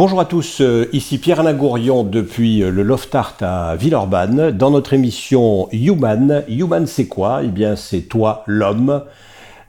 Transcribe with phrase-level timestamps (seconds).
[0.00, 4.70] Bonjour à tous, euh, ici Pierre-Alain Gourion depuis euh, le Loft Art à Villeurbanne dans
[4.70, 6.42] notre émission Human.
[6.48, 7.42] Human c'est quoi?
[7.44, 9.02] Eh bien c'est toi l'homme.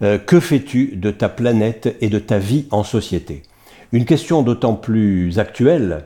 [0.02, 3.44] Euh, que fais-tu de ta planète et de ta vie en société?
[3.92, 6.06] Une question d'autant plus actuelle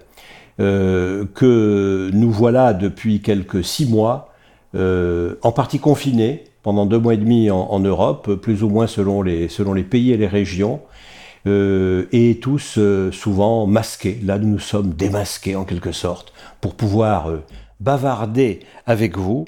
[0.58, 4.34] que nous voilà depuis quelques six mois
[4.74, 9.84] en partie confinés pendant deux mois et demi en, Europe, plus ou moins selon les
[9.84, 10.80] pays et les régions.
[11.48, 14.20] Euh, et tous euh, souvent masqués.
[14.24, 17.44] Là, nous nous sommes démasqués en quelque sorte pour pouvoir euh,
[17.80, 19.46] bavarder avec vous.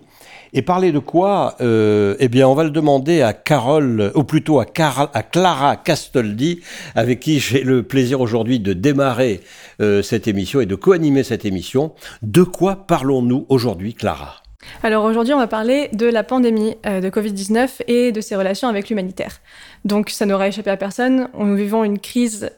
[0.54, 4.66] Et parler de quoi Eh bien, on va le demander à Carole, ou plutôt à,
[5.14, 6.62] à Clara Castoldi,
[6.96, 9.42] avec qui j'ai le plaisir aujourd'hui de démarrer
[9.78, 11.92] cette émission et de co-animer cette émission.
[12.22, 14.47] De quoi parlons-nous aujourd'hui, Clara?
[14.84, 18.68] Alors aujourd'hui, on va parler de la pandémie euh, de Covid-19 et de ses relations
[18.68, 19.40] avec l'humanitaire.
[19.86, 22.52] Donc ça n'aura échappé à personne, nous vivons une crise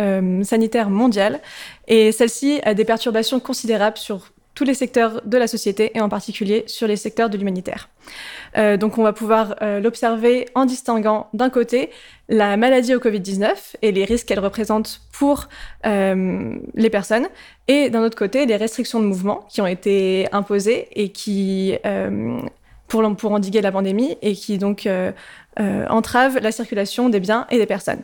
[0.00, 1.40] euh, sanitaire mondiale
[1.88, 6.08] et celle-ci a des perturbations considérables sur tous les secteurs de la société et en
[6.08, 7.88] particulier sur les secteurs de l'humanitaire.
[8.56, 11.90] Euh, donc on va pouvoir euh, l'observer en distinguant d'un côté
[12.28, 15.48] la maladie au Covid-19 et les risques qu'elle représente pour
[15.86, 17.26] euh, les personnes
[17.66, 21.74] et d'un autre côté les restrictions de mouvement qui ont été imposées et qui
[22.86, 24.88] pour, pour endiguer la pandémie et qui donc
[25.58, 28.02] entravent la circulation des biens et des personnes.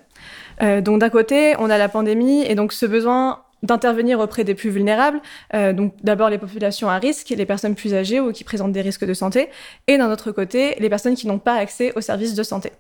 [0.61, 4.71] donc d'un côté, on a la pandémie et donc ce besoin d'intervenir auprès des plus
[4.71, 5.21] vulnérables,
[5.54, 8.81] euh, donc d'abord les populations à risque, les personnes plus âgées ou qui présentent des
[8.81, 9.48] risques de santé,
[9.87, 12.72] et d'un autre côté, les personnes qui n'ont pas accès aux services de santé.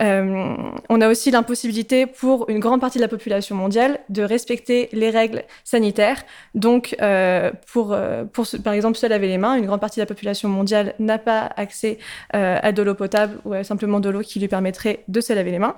[0.00, 0.54] Euh,
[0.88, 5.10] on a aussi l'impossibilité pour une grande partie de la population mondiale de respecter les
[5.10, 6.22] règles sanitaires.
[6.54, 7.96] Donc, euh, pour,
[8.32, 11.18] pour par exemple, se laver les mains, une grande partie de la population mondiale n'a
[11.18, 11.98] pas accès
[12.32, 15.58] à de l'eau potable ou simplement de l'eau qui lui permettrait de se laver les
[15.58, 15.76] mains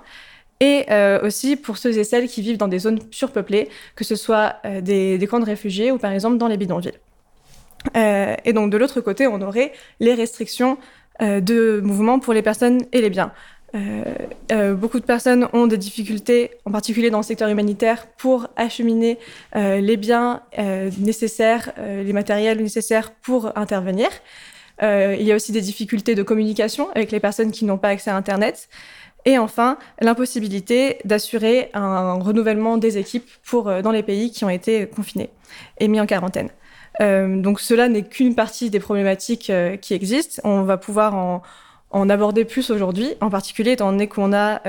[0.59, 4.15] et euh, aussi pour ceux et celles qui vivent dans des zones surpeuplées, que ce
[4.15, 6.99] soit euh, des, camps de réfugiés ou par exemple dans les bidonvilles.
[7.95, 10.77] Euh, et donc de l'autre côté, on aurait les restrictions
[11.21, 13.31] de mouvement pour les personnes et les biens.
[14.73, 19.17] beaucoup de personnes ont des difficultés, en particulier dans le secteur humanitaire, pour acheminer
[19.55, 20.41] les biens
[20.99, 24.09] nécessaires, les matériels nécessaires pour intervenir.
[24.81, 28.11] il y a aussi des difficultés de communication avec les personnes qui n'ont pas accès
[28.11, 28.67] à Internet.
[29.25, 34.49] Et enfin, l'impossibilité d'assurer un renouvellement des équipes pour, euh, dans les pays qui ont
[34.49, 35.31] été confinés
[35.79, 36.49] et mis en quarantaine.
[37.01, 40.41] Euh, donc cela n'est qu'une partie des problématiques euh, qui existent.
[40.43, 41.41] On va pouvoir en,
[41.89, 44.61] en aborder plus aujourd'hui, en particulier étant donné qu'on a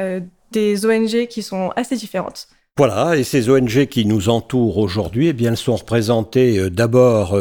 [0.52, 2.48] des ONG qui sont assez différentes.
[2.78, 7.36] Voilà, et ces ONG qui nous entourent aujourd'hui, eh bien, elles sont représentées d'abord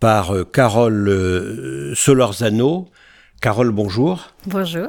[0.00, 2.88] par Carole Solorzano.
[3.40, 4.30] Carole, bonjour.
[4.46, 4.88] Bonjour.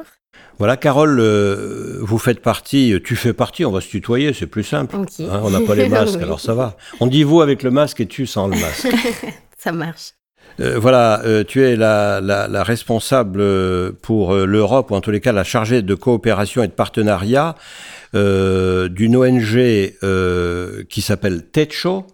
[0.58, 4.62] Voilà, Carole, euh, vous faites partie, tu fais partie, on va se tutoyer, c'est plus
[4.62, 4.94] simple.
[4.96, 6.76] Hein, on n'a pas les masques, alors ça va.
[7.00, 8.86] On dit vous avec le masque et tu sans le masque.
[9.58, 10.12] ça marche.
[10.60, 13.42] Euh, voilà, euh, tu es la, la, responsable
[13.94, 17.56] pour l'Europe, ou en tous les cas la chargée de coopération et de partenariat
[18.12, 19.56] d'une ONG
[20.88, 22.06] qui s'appelle TECHO.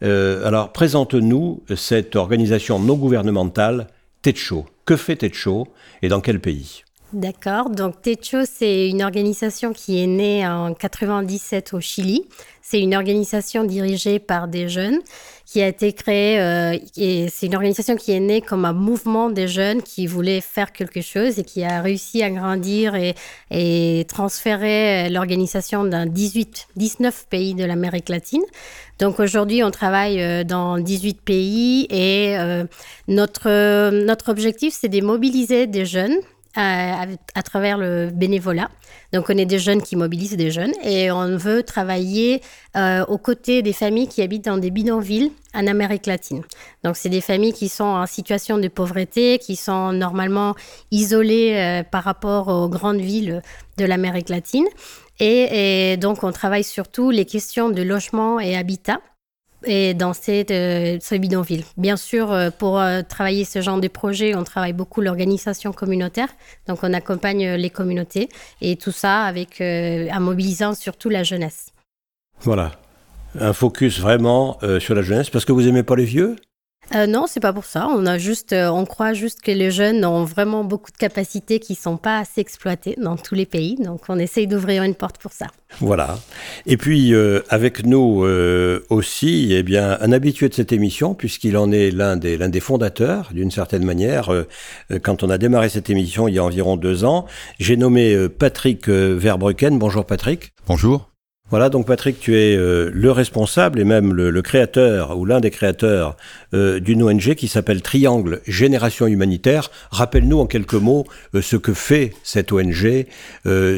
[0.00, 3.88] alors, présente-nous cette organisation non gouvernementale
[4.22, 4.64] TECHO.
[4.86, 5.68] Que fait TECHO
[6.00, 6.84] et dans quel pays?
[7.16, 7.70] D'accord.
[7.70, 12.26] Donc Techo, c'est une organisation qui est née en 97 au Chili.
[12.60, 14.98] C'est une organisation dirigée par des jeunes
[15.46, 19.30] qui a été créée euh, et c'est une organisation qui est née comme un mouvement
[19.30, 25.08] des jeunes qui voulaient faire quelque chose et qui a réussi à grandir et, transférer
[25.08, 28.42] l'organisation dans 18, 19 pays de l'Amérique latine.
[28.98, 32.64] Donc aujourd'hui, on travaille euh, dans 18 pays et euh,
[33.08, 36.16] notre objectif, c'est de mobiliser des jeunes
[36.56, 38.70] à, travers le bénévolat.
[39.12, 42.40] Donc, on est des jeunes qui mobilisent des jeunes et on veut travailler
[42.76, 46.42] euh, aux côtés des familles qui habitent dans des bidonvilles en Amérique latine.
[46.82, 50.54] Donc, c'est des familles qui sont en situation de pauvreté, qui sont normalement
[50.90, 53.42] isolées euh, par rapport aux grandes villes
[53.76, 54.66] de l'Amérique latine.
[55.18, 59.00] Et, donc, on travaille surtout les questions de logement et habitat
[59.66, 61.64] et dans cette, euh, ce bidonville.
[61.76, 66.28] Bien sûr, euh, pour euh, travailler ce genre de projet, on travaille beaucoup l'organisation communautaire.
[66.68, 68.28] Donc, on accompagne les communautés
[68.60, 71.72] et tout ça avec, en mobilisant surtout la jeunesse.
[72.40, 72.72] Voilà.
[73.38, 76.36] Un focus vraiment sur la jeunesse parce que vous aimez pas les vieux?
[76.94, 77.88] Euh, non, c'est pas pour ça.
[77.90, 81.58] On a juste, euh, on croit juste que les jeunes ont vraiment beaucoup de capacités
[81.58, 83.76] qui sont pas assez exploitées dans tous les pays.
[83.76, 85.46] Donc, on essaye d'ouvrir une porte pour ça.
[85.80, 86.18] Voilà.
[86.64, 88.24] Et puis euh, avec nous
[88.88, 92.60] aussi, eh bien, un habitué de cette émission, puisqu'il en est l'un des l'un des
[92.60, 94.30] fondateurs, d'une certaine manière.
[95.02, 97.26] quand on a démarré cette émission il y a environ deux ans,
[97.58, 99.78] j'ai nommé Patrick Verbrucken.
[99.78, 100.52] Bonjour Patrick.
[100.68, 101.15] Bonjour.
[101.48, 105.52] Voilà, donc Patrick, tu es euh, le responsable et même le, créateur ou l'un des
[105.52, 106.16] créateurs
[106.54, 109.70] euh, d'une ONG qui s'appelle Triangle Génération Humanitaire.
[109.92, 111.06] Rappelle-nous en quelques mots
[111.36, 113.06] euh, ce que fait cette ONG,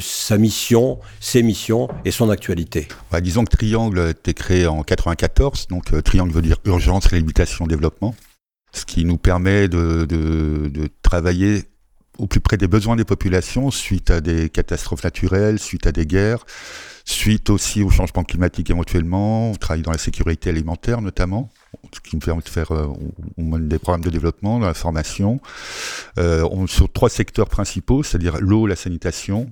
[0.00, 2.88] sa mission, ses missions et son actualité.
[3.12, 7.66] Bah, disons que Triangle a été créé en 94, donc Triangle veut dire urgence, réhabilitation,
[7.66, 8.14] développement,
[8.72, 11.64] ce qui nous permet de, de travailler
[12.18, 16.06] au plus près des besoins des populations suite à des catastrophes naturelles, suite à des
[16.06, 16.44] guerres
[17.08, 21.48] Suite aussi au changement climatique éventuellement, on travaille dans la sécurité alimentaire notamment,
[21.94, 22.86] ce qui nous permet de faire euh,
[23.38, 25.40] des programmes de développement, de la formation.
[26.18, 29.50] Euh, on, sur trois secteurs principaux, c'est-à-dire l'eau, la sanitation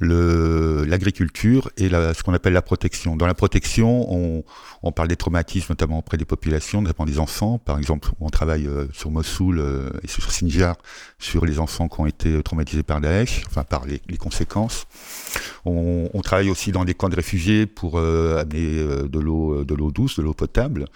[0.00, 3.16] l'agriculture et la, ce qu'on appelle la protection.
[3.16, 4.44] Dans la protection, on,
[4.82, 7.58] on, parle des traumatismes, notamment auprès des populations, notamment des enfants.
[7.58, 10.76] Par exemple, on travaille euh, sur Mossoul euh, et sur Sinjar
[11.18, 14.86] sur les enfants qui ont été traumatisés par Daesh, enfin par les, les conséquences.
[15.64, 19.74] On, on, travaille aussi dans des camps de réfugiés pour euh, amener de l'eau, de
[19.74, 20.86] l'eau douce, de l'eau potable.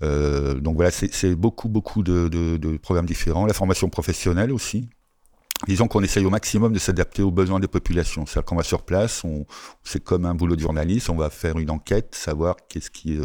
[0.00, 3.46] donc voilà, c'est beaucoup, beaucoup de, de, de programmes différents.
[3.46, 4.88] La formation professionnelle aussi,
[5.66, 8.26] disons qu'on essaye au maximum de s'adapter aux besoins des populations.
[8.26, 9.46] C'est-à-dire qu'on va sur place, on,
[9.82, 13.24] c'est comme un boulot de journaliste, on va faire une enquête, savoir qu'est-ce qui, euh,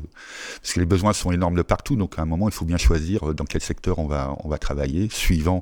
[0.61, 2.77] parce que les besoins sont énormes de partout, donc à un moment il faut bien
[2.77, 5.61] choisir euh, dans quel secteur on va, on va travailler, suivant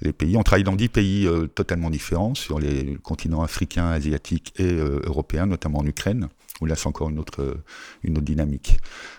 [0.00, 0.36] les pays.
[0.36, 5.46] On travaille dans dix pays euh, totalement différents, sur les continents africains, asiatiques et européens,
[5.46, 6.28] notamment en Ukraine
[6.60, 7.56] où là c'est encore une autre,
[8.04, 8.78] une autre dynamique.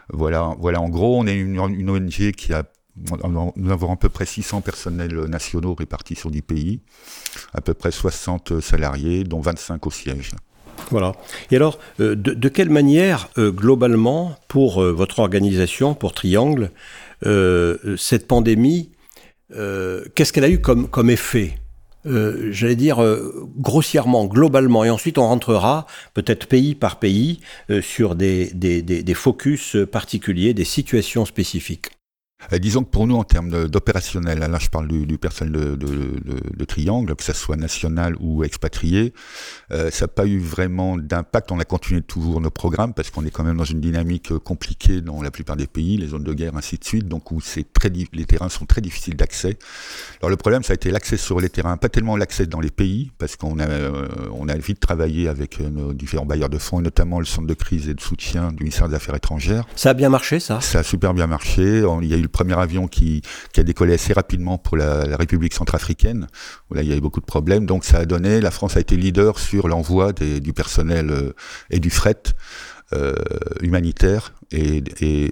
[0.09, 0.79] Voilà, voilà.
[0.79, 2.63] En gros, on est une ONG qui a
[2.95, 6.79] nous avons à peu près 600 personnels nationaux répartis sur 10 pays,
[7.53, 10.31] à peu près 60 salariés, dont 25 au siège.
[10.91, 11.13] Voilà.
[11.51, 16.71] Et alors, euh, de, quelle manière, euh, globalement, pour euh, votre organisation, pour Triangle,
[17.97, 18.89] cette pandémie,
[19.49, 21.57] qu'est-ce qu'elle a eu comme, comme effet?
[22.03, 22.97] J'allais dire
[23.57, 27.39] grossièrement, globalement, et ensuite on rentrera peut-être pays par pays
[27.79, 31.91] sur des, des, des, focus particuliers, des situations spécifiques.
[32.51, 37.15] Euh, disons que pour nous, en termes d'opérationnel, là je parle du, personnel de, Triangle,
[37.15, 39.13] que ce soit national ou expatrié,
[39.71, 41.51] euh, ça n'a pas eu vraiment d'impact.
[41.51, 44.39] On a continué toujours nos programmes parce qu'on est quand même dans une dynamique euh,
[44.39, 47.41] compliquée dans la plupart des pays, les zones de guerre, ainsi de suite, donc où
[47.41, 49.57] c'est très, les terrains sont très difficiles d'accès.
[50.21, 52.71] Alors le problème, ça a été l'accès sur les terrains, pas tellement l'accès dans les
[52.71, 53.67] pays, parce qu'on a,
[54.31, 57.53] on a vite travaillé avec nos différents bailleurs de fonds, et notamment le centre de
[57.53, 59.65] crise et de soutien du ministère des Affaires étrangères.
[59.75, 60.61] Ça a bien marché, ça?
[60.61, 61.83] Ça a super bien marché.
[62.01, 63.21] Il y a eu le premier avion qui,
[63.55, 66.27] a décollé assez rapidement pour la, République centrafricaine,
[66.69, 67.65] où là il y avait beaucoup de problèmes.
[67.65, 71.33] Donc ça a donné, la France a été leader sur l'envoi du personnel euh,
[71.69, 72.23] et du fret.
[72.93, 73.13] Euh,
[73.61, 74.83] humanitaire et,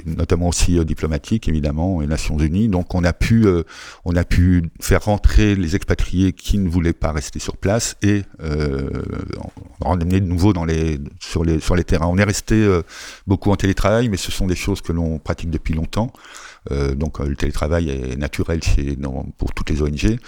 [0.06, 2.70] notamment aussi euh, diplomatique évidemment et Nations Unies.
[2.70, 3.46] Donc on a pu
[4.06, 8.24] on a pu faire rentrer les expatriés qui ne voulaient pas rester sur place et
[8.42, 9.04] euh,
[9.82, 12.08] en emmener de nouveau dans les sur les sur les terrains.
[12.08, 12.68] On est resté
[13.28, 16.12] beaucoup en télétravail, mais ce sont des choses que l'on pratique depuis longtemps.
[16.70, 18.96] Euh, donc euh, le télétravail est naturel chez,
[19.38, 20.20] pour toutes les ONG.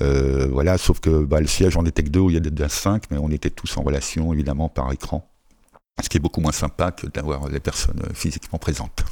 [0.00, 2.68] Euh, voilà, sauf que bah, le siège, on était que deux, il y a déjà
[2.68, 5.28] cinq, mais on était tous en relation évidemment par écran.
[6.02, 9.04] Ce qui est beaucoup moins sympa que d'avoir les personnes physiquement présentes.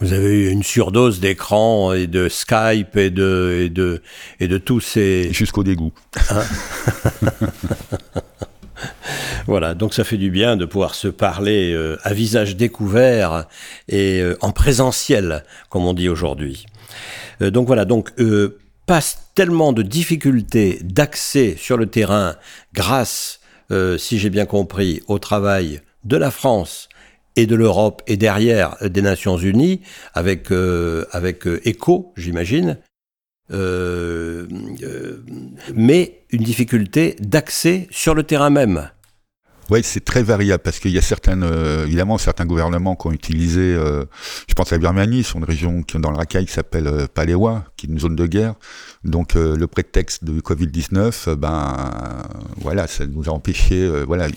[0.00, 4.02] Vous avez eu une surdose d'écran et de Skype et de, et de,
[4.40, 5.32] et de tous ces...
[5.32, 5.92] Jusqu'au dégoût.
[6.30, 6.42] Hein
[9.46, 13.46] Voilà, donc ça fait du bien de pouvoir se parler euh, à visage découvert
[13.88, 16.66] et euh, en présentiel, comme on dit aujourd'hui.
[17.40, 18.12] Euh, donc voilà, donc
[18.86, 22.34] passe tellement de difficultés d'accès sur le terrain
[22.74, 23.40] grâce,
[23.96, 26.90] si j'ai bien compris, au travail de la France
[27.36, 29.80] et de l'Europe et derrière des Nations Unies
[30.12, 30.50] avec
[31.12, 32.76] avec ECHO, j'imagine.
[35.74, 38.90] Mais une difficulté d'accès sur le terrain même.
[39.70, 43.12] Oui, c'est très variable parce qu'il y a certaines, euh, évidemment, certains gouvernements qui ont
[43.12, 44.04] utilisé, euh,
[44.48, 47.06] je pense à la Birmanie, c'est une région qui, dans le Rakhine qui s'appelle euh,
[47.06, 48.54] Palewa, qui est une zone de guerre.
[49.04, 52.22] Donc le prétexte de Covid-19, ben
[52.56, 53.90] voilà, ça nous a empêché.
[54.06, 54.28] voilà,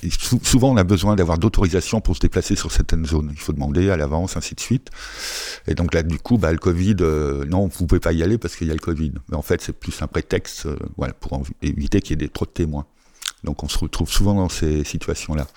[0.41, 3.29] souvent on a besoin d'avoir d'autorisation pour se déplacer sur certaines zones.
[3.31, 4.89] Il faut demander à l'avance, ainsi de suite.
[5.67, 6.95] Et donc là, du coup, bah, le Covid,
[7.47, 9.11] non, vous pouvez pas y aller parce qu'il y a le Covid.
[9.29, 10.67] Mais en fait, c'est plus un prétexte,
[10.97, 12.87] voilà, pour éviter qu'il y ait trop de témoins.
[13.45, 15.47] Donc on se retrouve souvent dans ces situations-là.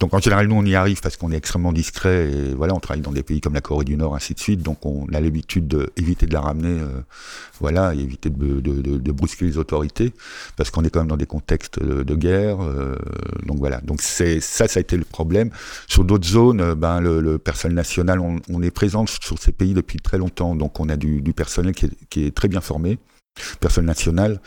[0.00, 2.80] Donc en général, nous, on y arrive parce qu'on est extrêmement discret et voilà, on
[2.80, 4.62] travaille dans des pays comme la Corée du Nord, ainsi de suite.
[4.62, 7.00] Donc on a l'habitude d'éviter de la ramener, euh,
[7.60, 10.12] voilà, éviter de, brusquer les autorités
[10.56, 12.62] parce qu'on est quand même dans des contextes de, guerre.
[12.62, 12.96] Euh,
[13.46, 13.80] donc voilà.
[13.80, 15.50] Donc ça, ça a été le problème.
[15.86, 19.98] Sur d'autres zones, euh, ben le, personnel national, on, est présent sur ces pays depuis
[19.98, 20.56] très longtemps.
[20.56, 22.98] Donc on a du, personnel qui est très bien formé,
[23.60, 24.40] personnel national.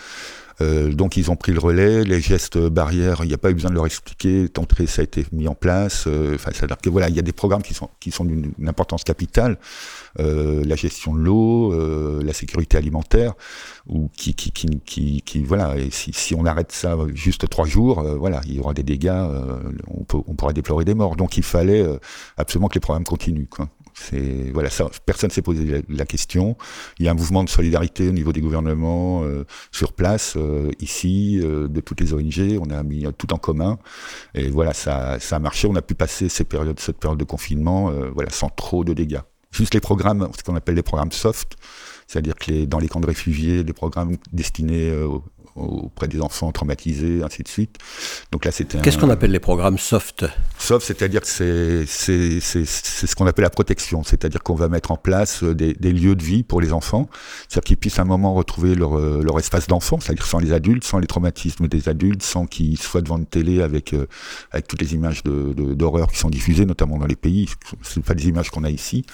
[0.60, 3.54] Euh, donc ils ont pris le relais, les gestes barrières, il n'y a pas eu
[3.54, 6.06] besoin de leur expliquer, d'entrée ça a été mis en place.
[6.08, 8.54] Euh, enfin, c'est-à-dire que voilà, il y a des programmes qui sont qui sont d'une
[8.68, 9.58] importance capitale,
[10.20, 13.34] euh, la gestion de l'eau, la sécurité alimentaire,
[13.88, 15.78] ou qui qui qui qui, voilà.
[15.78, 19.24] Et si, on arrête ça juste trois jours, voilà, il y aura des dégâts,
[19.88, 21.16] on peut on pourra déplorer des morts.
[21.16, 21.86] Donc il fallait
[22.38, 23.48] absolument que les programmes continuent.
[24.54, 24.70] Voilà,
[25.06, 26.58] personne s'est posé la, question.
[27.00, 30.72] Il y a un mouvement de solidarité au niveau des gouvernements euh, sur place euh,
[30.80, 32.60] ici, euh, de toutes les ONG.
[32.62, 33.78] On a mis tout en commun
[34.34, 35.68] et voilà, ça, a marché.
[35.68, 36.78] On a pu passer cette période
[37.18, 37.92] de confinement,
[38.30, 39.22] sans trop de dégâts.
[39.52, 41.58] Juste les programmes, ce qu'on appelle les programmes soft,
[42.08, 45.24] c'est-à-dire que dans les camps de réfugiés, les programmes destinés aux,
[45.56, 47.78] auprès des enfants traumatisés, ainsi de suite.
[48.32, 48.80] Donc là, c'était.
[48.80, 50.26] Qu'est-ce qu'on appelle les programmes soft?
[50.58, 55.44] Soft, c'est-à-dire que c'est ce qu'on appelle la protection, c'est-à-dire qu'on va mettre en place
[55.44, 57.10] euh, des, des, lieux de vie pour les enfants,
[57.48, 60.54] c'est-à-dire qu'ils puissent à un moment retrouver leur euh, leur espace d'enfant, c'est-à-dire sans les
[60.54, 64.08] adultes, sans les traumatismes des adultes, sans qu'ils soient devant une télé avec euh,
[64.52, 67.50] avec toutes les images de d'horreur qui sont diffusées, notamment dans les pays.
[67.82, 69.06] C'est pas des images qu'on a ici,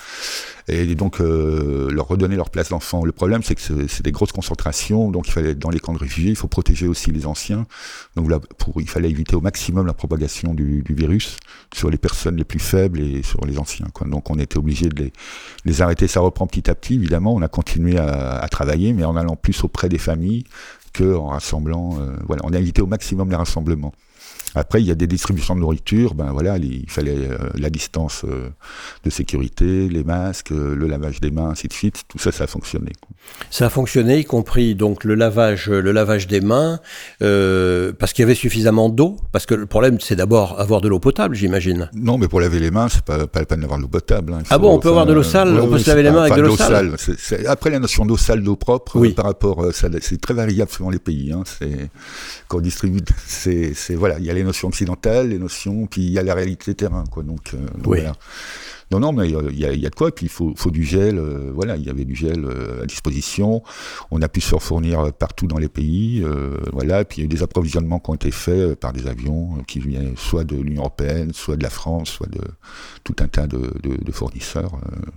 [0.67, 3.06] et donc leur redonner leur place d'enfant.
[3.06, 5.94] Le problème, c'est que c'est des grosses concentrations, donc il fallait être dans les camps
[5.94, 7.65] de réfugiés il faut protéger aussi les anciens.
[8.15, 11.38] Il fallait éviter au maximum la propagation du, virus
[11.74, 13.88] sur les personnes les plus faibles et sur les anciens.
[14.05, 15.12] Donc on était obligé de
[15.65, 16.07] les, arrêter.
[16.07, 17.34] Ça reprend petit à petit, évidemment.
[17.34, 20.43] On a continué à, travailler, mais en allant plus auprès des familles
[20.93, 22.00] qu'en rassemblant.
[22.00, 23.93] Euh, voilà, on a évité au maximum les rassemblements.
[24.56, 26.16] Après, il y a des distributions de nourriture.
[26.16, 28.50] Ben voilà, il fallait euh, la distance euh,
[29.04, 32.04] de sécurité, les masques, euh, le lavage des mains, ainsi de suite.
[32.08, 32.92] Tout ça, ça a fonctionné.
[33.51, 36.80] Ça a fonctionné, y compris donc le lavage, le lavage des mains,
[37.20, 39.18] parce qu'il y avait suffisamment d'eau.
[39.32, 41.89] Parce que le problème, c'est d'abord avoir de l'eau potable, j'imagine.
[41.94, 44.34] Non, mais pour laver les mains, c'est pas, pas la peine d'avoir de l'eau potable.
[44.34, 44.44] Hein.
[44.50, 46.36] ah bon, on peut avoir de l'eau sale, on peut se laver les mains avec
[46.36, 46.96] de l'eau sale.
[47.48, 51.32] après, la notion d'eau sale, d'eau propre, par rapport, c'est très variable selon les pays.
[51.32, 51.44] Hein.
[51.46, 51.89] C'est
[52.48, 56.20] qu'on distribue, c'est voilà, il y a les notions occidentales, les notions, puis il y
[56.20, 57.24] a la réalité terrain, quoi.
[57.24, 58.13] Donc, euh, voilà.
[58.91, 60.13] Non, non, mais il y, a, de quoi.
[60.13, 61.17] Puis il faut, du gel.
[61.17, 63.63] Euh, voilà, il y avait du gel euh, à disposition.
[64.12, 66.24] On a pu se fournir partout dans les pays.
[66.74, 67.06] voilà.
[67.06, 69.79] puis il y a eu des approvisionnements qui ont été faits par des avions qui
[69.79, 72.41] viennent soit de l'Union européenne, soit de la France, soit de
[73.03, 74.72] tout un tas de, de fournisseurs.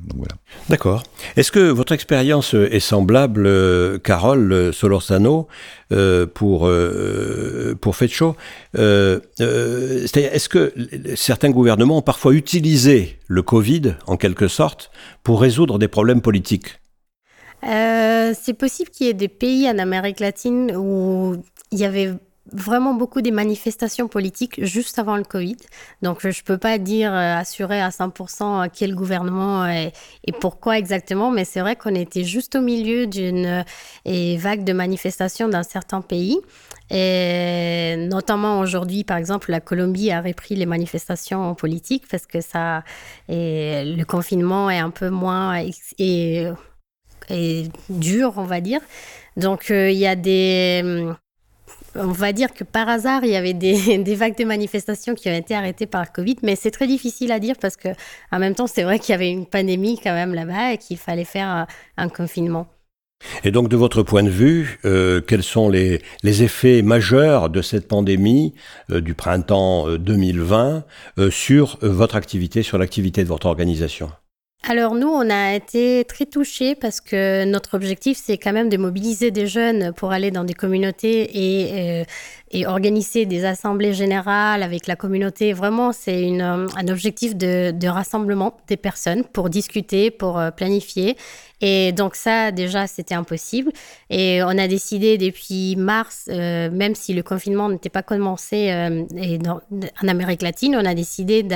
[0.07, 0.35] donc voilà.
[0.69, 1.03] D'accord.
[1.37, 5.49] Est-ce que votre expérience est semblable, Carole Solorzano,
[6.35, 6.71] pour
[7.81, 8.37] pour Fetcho
[8.77, 10.73] euh, euh, Est-ce que
[11.15, 14.91] certains gouvernements ont parfois utilisé le Covid, en quelque sorte,
[15.23, 16.81] pour résoudre des problèmes politiques.
[17.63, 21.37] Euh, C'est possible qu'il y ait des pays en Amérique latine où
[21.71, 22.11] il y avait
[22.53, 25.57] vraiment beaucoup des manifestations politiques juste avant le Covid.
[26.03, 29.93] Donc, je ne peux pas dire euh, assurer à 100% quel gouvernement et,
[30.41, 33.65] pourquoi exactement, mais c'est vrai qu'on était juste au milieu d'une
[34.07, 36.39] vague de manifestations dans certains pays.
[36.91, 42.85] Et notamment aujourd'hui, par exemple, la Colombie a repris les manifestations politiques parce que ça,
[43.29, 45.63] et le confinement est un peu moins
[45.99, 46.47] et,
[47.29, 48.81] et dur, on va dire.
[49.37, 51.07] Donc, euh, il y a des
[51.95, 55.35] on va dire que par hasard, il y avait des, vagues de manifestations qui ont
[55.35, 57.89] été arrêtées par le Covid, mais c'est très difficile à dire parce que,
[58.33, 60.97] en même temps, c'est vrai qu'il y avait une pandémie quand même là-bas et qu'il
[60.97, 61.67] fallait faire
[61.97, 62.67] un, confinement.
[63.45, 67.87] Et donc, de votre point de vue, euh, quels sont les, effets majeurs de cette
[67.87, 68.55] pandémie
[68.91, 70.85] euh, du printemps 2020
[71.19, 74.11] euh, sur votre activité, sur l'activité de votre organisation?
[74.69, 78.77] Alors nous, on a été très touchés parce que notre objectif, c'est quand même de
[78.77, 82.05] mobiliser des jeunes pour aller dans des communautés et, euh,
[82.51, 85.53] et organiser des assemblées générales avec la communauté.
[85.53, 91.17] Vraiment, c'est un objectif de, rassemblement des personnes pour discuter, pour euh, planifier.
[91.61, 93.71] Et donc ça, déjà, c'était impossible.
[94.09, 99.05] Et on a décidé depuis mars, euh, même si le confinement n'était pas commencé euh,
[100.03, 101.55] en Amérique latine, on a décidé de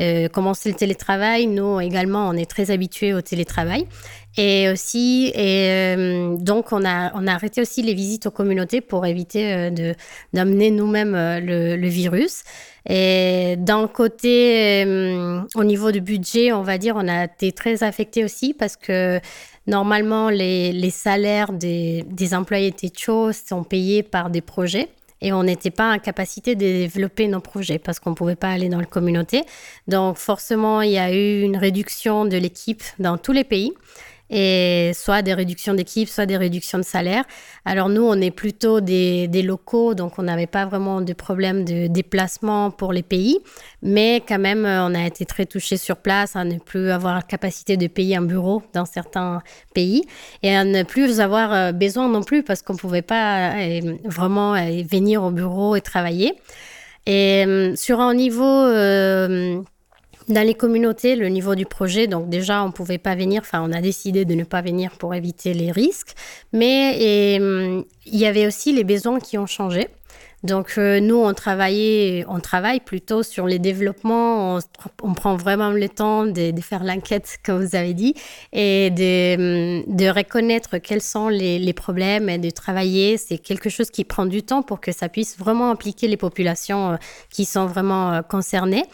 [0.00, 1.46] euh, commencer le télétravail.
[1.46, 3.86] Nous également, on est très habitués au télétravail.
[4.36, 5.94] Et aussi, et,
[6.38, 9.94] donc on a, on a arrêté aussi les visites aux communautés pour éviter de
[10.32, 12.42] d'amener nous-mêmes le, le, virus.
[12.88, 17.82] Et d'un côté, euh, au niveau du budget, on va dire, on a été très
[17.82, 19.20] affecté aussi parce que
[19.66, 24.88] normalement, les, les salaires des, des employés Techo sont payés par des projets
[25.22, 28.50] et on n'était pas en capacité de développer nos projets parce qu'on ne pouvait pas
[28.50, 29.44] aller dans la communauté.
[29.88, 33.72] Donc forcément, il y a eu une réduction de l'équipe dans tous les pays
[34.30, 37.24] et soit des réductions d'équipe, soit des réductions de salaire.
[37.64, 41.86] Alors nous, on est plutôt des, locaux, donc on n'avait pas vraiment de problème de
[41.86, 43.38] déplacement pour les pays,
[43.82, 47.14] mais quand même, euh, on a été très touchés sur place à ne plus avoir
[47.14, 49.42] la capacité de payer un bureau dans certains
[49.74, 50.02] pays
[50.42, 53.96] et à ne plus avoir euh, besoin non plus parce qu'on ne pouvait pas euh,
[54.04, 54.54] vraiment
[54.84, 56.34] venir au bureau et travailler.
[57.06, 57.44] Et
[57.76, 58.64] sur un niveau
[60.28, 63.72] dans les communautés, le niveau du projet, donc déjà, on pouvait pas venir, enfin, on
[63.72, 66.14] a décidé de ne pas venir pour éviter les risques,
[66.52, 69.88] mais hum, il y avait aussi les besoins qui ont changé.
[70.44, 74.58] Donc euh, nous, on travaillait, on travaille plutôt sur les développements.
[75.02, 78.14] On, prend vraiment le temps de, faire l'enquête, comme vous avez dit,
[78.52, 83.16] et de, hum, de reconnaître quels sont les, les, problèmes et de travailler.
[83.16, 86.92] C'est quelque chose qui prend du temps pour que ça puisse vraiment impliquer les populations
[86.92, 86.96] euh,
[87.30, 88.84] qui sont vraiment euh, concernées.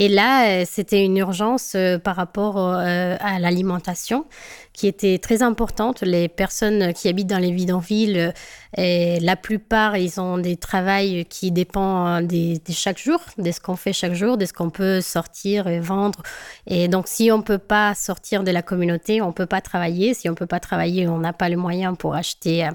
[0.00, 4.24] Et là, euh, c'était une urgence euh, par rapport euh, à l'alimentation
[4.72, 6.00] qui était très importante.
[6.00, 8.32] Les personnes qui habitent dans les bidonvilles,
[8.78, 13.92] la plupart, ils ont des travails qui dépendent de chaque jour, de ce qu'on fait
[13.92, 16.22] chaque jour, de ce qu'on peut sortir et vendre.
[16.66, 19.60] Et donc, si on ne peut pas sortir de la communauté, on ne peut pas
[19.60, 20.14] travailler.
[20.14, 22.66] Si on ne peut pas travailler, on n'a pas le moyen pour acheter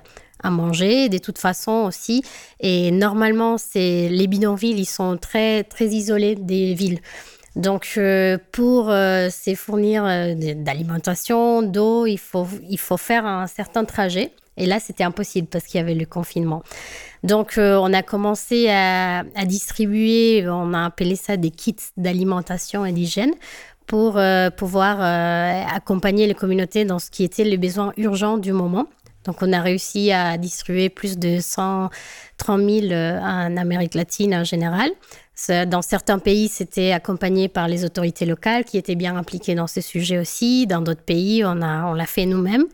[0.44, 2.24] à manger de toute façon aussi.
[2.60, 7.00] Et normalement, c'est les bidonvilles, ils sont très très isolés des villes.
[7.56, 13.48] Donc euh, pour euh, se fournir euh, d'alimentation, d'eau, il faut il faut faire un
[13.48, 14.32] certain trajet.
[14.58, 16.64] Et là, c'était impossible parce qu'il y avait le confinement.
[17.24, 22.94] Donc, on a commencé à, à, distribuer, on a appelé ça des kits d'alimentation et
[22.94, 23.34] d'hygiène
[23.86, 24.18] pour
[24.56, 25.02] pouvoir
[25.76, 28.88] accompagner les communautés dans ce qui était les besoins urgents du moment.
[29.26, 31.90] Donc, on a réussi à distribuer plus de 130
[32.62, 34.92] 000 euh, en Amérique latine en général.
[35.68, 39.82] Dans certains pays, c'était accompagné par les autorités locales qui étaient bien impliquées dans ce
[39.82, 40.66] sujet aussi.
[40.66, 42.66] Dans d'autres pays, on l'a on fait nous-mêmes.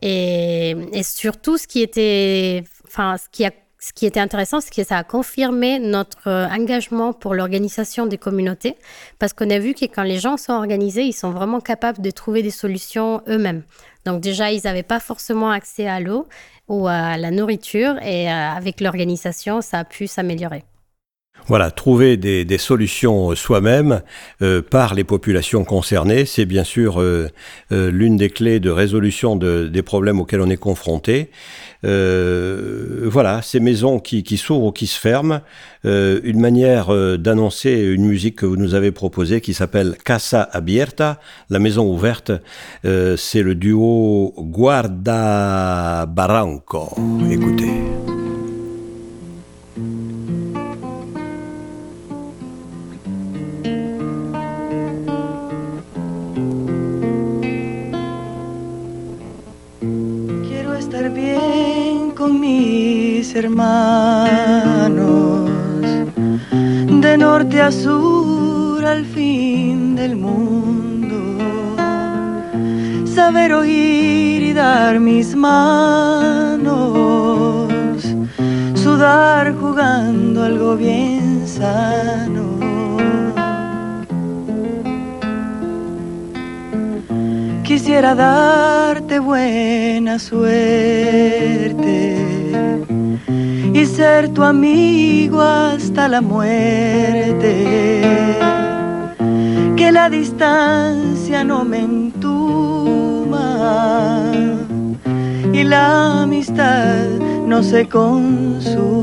[0.00, 4.82] Et, surtout, ce qui était, enfin, ce qui a ce qui était intéressant, c'est que
[4.82, 8.76] ça a confirmé notre euh, engagement pour l'organisation des communautés,
[9.18, 12.10] parce qu'on a vu que quand les gens sont organisés, ils sont vraiment capables de
[12.10, 13.62] trouver des solutions eux-mêmes.
[14.04, 16.26] Donc déjà, ils n'avaient pas forcément accès à l'eau
[16.66, 20.64] ou à la nourriture, et euh, avec l'organisation, ça a pu s'améliorer.
[21.46, 24.02] Voilà, trouver des, solutions soi-même
[24.42, 27.28] euh, par les populations concernées, c'est bien sûr euh,
[27.72, 31.30] euh, l'une des clés de résolution de, des problèmes auxquels on est confronté.
[31.84, 35.40] Euh, voilà, ces maisons qui, qui s'ouvrent ou qui se ferment,
[35.86, 41.20] euh, une manière d'annoncer une musique que vous nous avez proposée qui s'appelle Casa Abierta,
[41.48, 42.32] la maison ouverte.
[42.82, 46.94] c'est le duo Guarda Barranco.
[47.30, 48.17] Écoutez.
[63.38, 64.98] Hermanos,
[67.04, 71.36] de norte a sur al fin del mundo,
[73.06, 76.68] saber oír y dar mis manos,
[78.74, 82.58] sudar jugando algo bien sano.
[87.62, 92.27] Quisiera darte buena suerte
[93.26, 97.52] y ser tu amigo hasta la muerte.
[99.76, 102.18] Que la distancia no me entuma
[105.52, 107.06] y la amistad
[107.46, 108.98] no se consuma.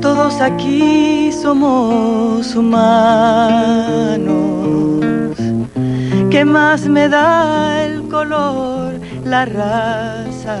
[0.00, 4.26] Todos aquí somos humanos.
[6.30, 10.60] ¿Qué más me da el color, la raza?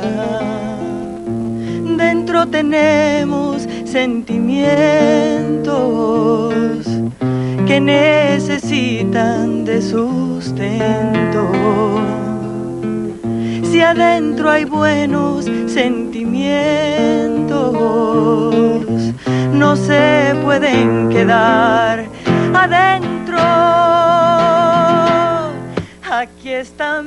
[1.96, 6.84] Dentro tenemos sentimientos
[7.66, 11.50] que necesitan de sustento.
[13.70, 17.74] Si adentro hay buenos sentimientos,
[19.52, 22.04] no se pueden quedar
[22.54, 23.38] adentro.
[26.10, 27.02] Aquí está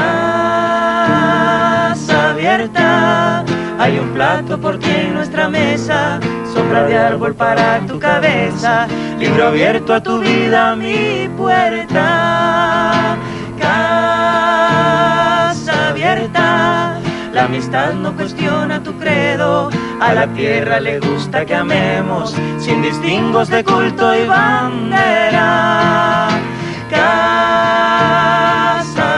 [0.00, 3.44] mi casa abierta.
[3.78, 6.20] Hay un plato por ti en nuestra mesa,
[6.52, 8.86] sombra de árbol para tu cabeza,
[9.18, 13.16] libro abierto a tu vida, mi puerta.
[13.58, 14.28] Casa
[15.88, 16.98] abierta,
[17.32, 23.48] la amistad no cuestiona tu credo, a la tierra le gusta que amemos, sin distingos
[23.48, 26.28] de culto y bandera.
[26.90, 27.80] Casa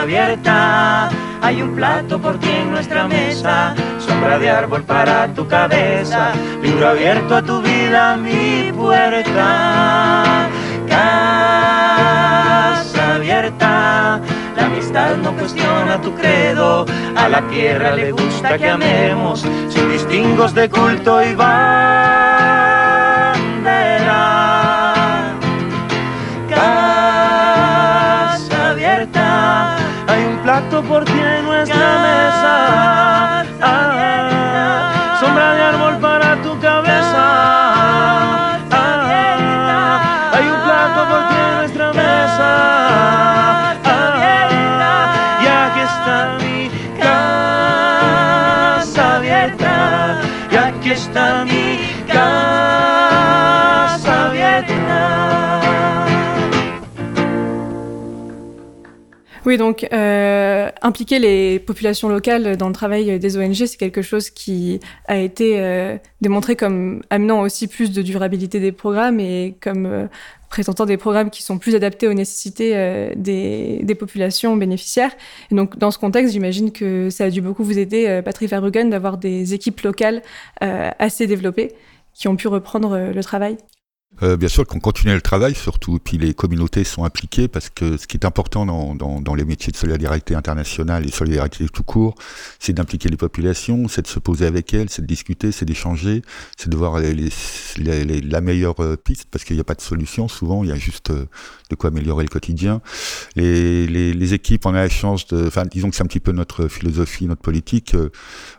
[0.03, 0.72] abierta,
[1.43, 6.87] hay un plato por ti en nuestra mesa, sombra de árbol para tu cabeza, libro
[6.87, 10.47] abierto a tu vida, mi puerta.
[10.87, 11.15] Casa
[13.15, 14.21] abierta,
[14.55, 20.53] la amistad no cuestiona tu credo, a la tierra le gusta que amemos, sin distingos
[20.55, 22.62] de culto y bandera.
[30.53, 33.43] Plato por ti en nuestra mesa.
[59.45, 64.29] Oui, donc euh, impliquer les populations locales dans le travail des ONG, c'est quelque chose
[64.29, 69.85] qui a été euh, démontré comme amenant aussi plus de durabilité des programmes et comme
[69.85, 70.07] euh,
[70.49, 72.71] présentant des programmes qui sont plus adaptés aux nécessités
[73.17, 75.11] des, populations bénéficiaires.
[75.51, 79.17] Donc, dans ce contexte, j'imagine que ça a dû beaucoup vous aider, Patrick Verbruggen, d'avoir
[79.17, 80.21] des équipes locales
[80.61, 81.73] assez développées
[82.13, 83.57] qui ont pu reprendre le travail.
[84.21, 87.97] Euh, bien sûr qu'on continue le travail surtout, puis les communautés sont impliquées parce que
[87.97, 91.83] ce qui est important dans, dans, dans les métiers de solidarité internationale et solidarité tout
[91.83, 92.13] court,
[92.59, 96.21] c'est d'impliquer les populations, c'est de se poser avec elles, c'est de discuter, c'est d'échanger,
[96.57, 97.31] c'est de voir les, les,
[98.05, 100.77] les, la meilleure piste parce qu'il n'y a pas de solution souvent, il y a
[100.77, 102.81] juste de quoi améliorer le quotidien.
[103.35, 107.25] Les, les, équipes, la chance de, enfin disons que c'est un petit peu notre philosophie,
[107.25, 107.95] notre politique.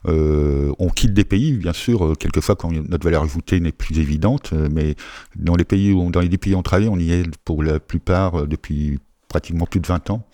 [0.07, 4.53] Euh, on quitte des pays, bien sûr, quelquefois quand notre valeur ajoutée n'est plus évidente,
[4.53, 4.97] mais
[5.45, 7.79] dans les pays où, dans les pays où on travaille, on y est pour la
[7.79, 10.27] plupart depuis pratiquement plus de 20 ans.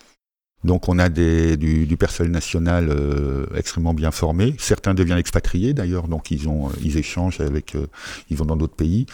[0.63, 4.55] Donc on a des, du, personnel national euh, extrêmement bien formé.
[4.59, 7.87] Certains deviennent expatriés d'ailleurs, donc ils ont ils échangent avec, euh,
[8.29, 9.07] ils vont dans d'autres pays.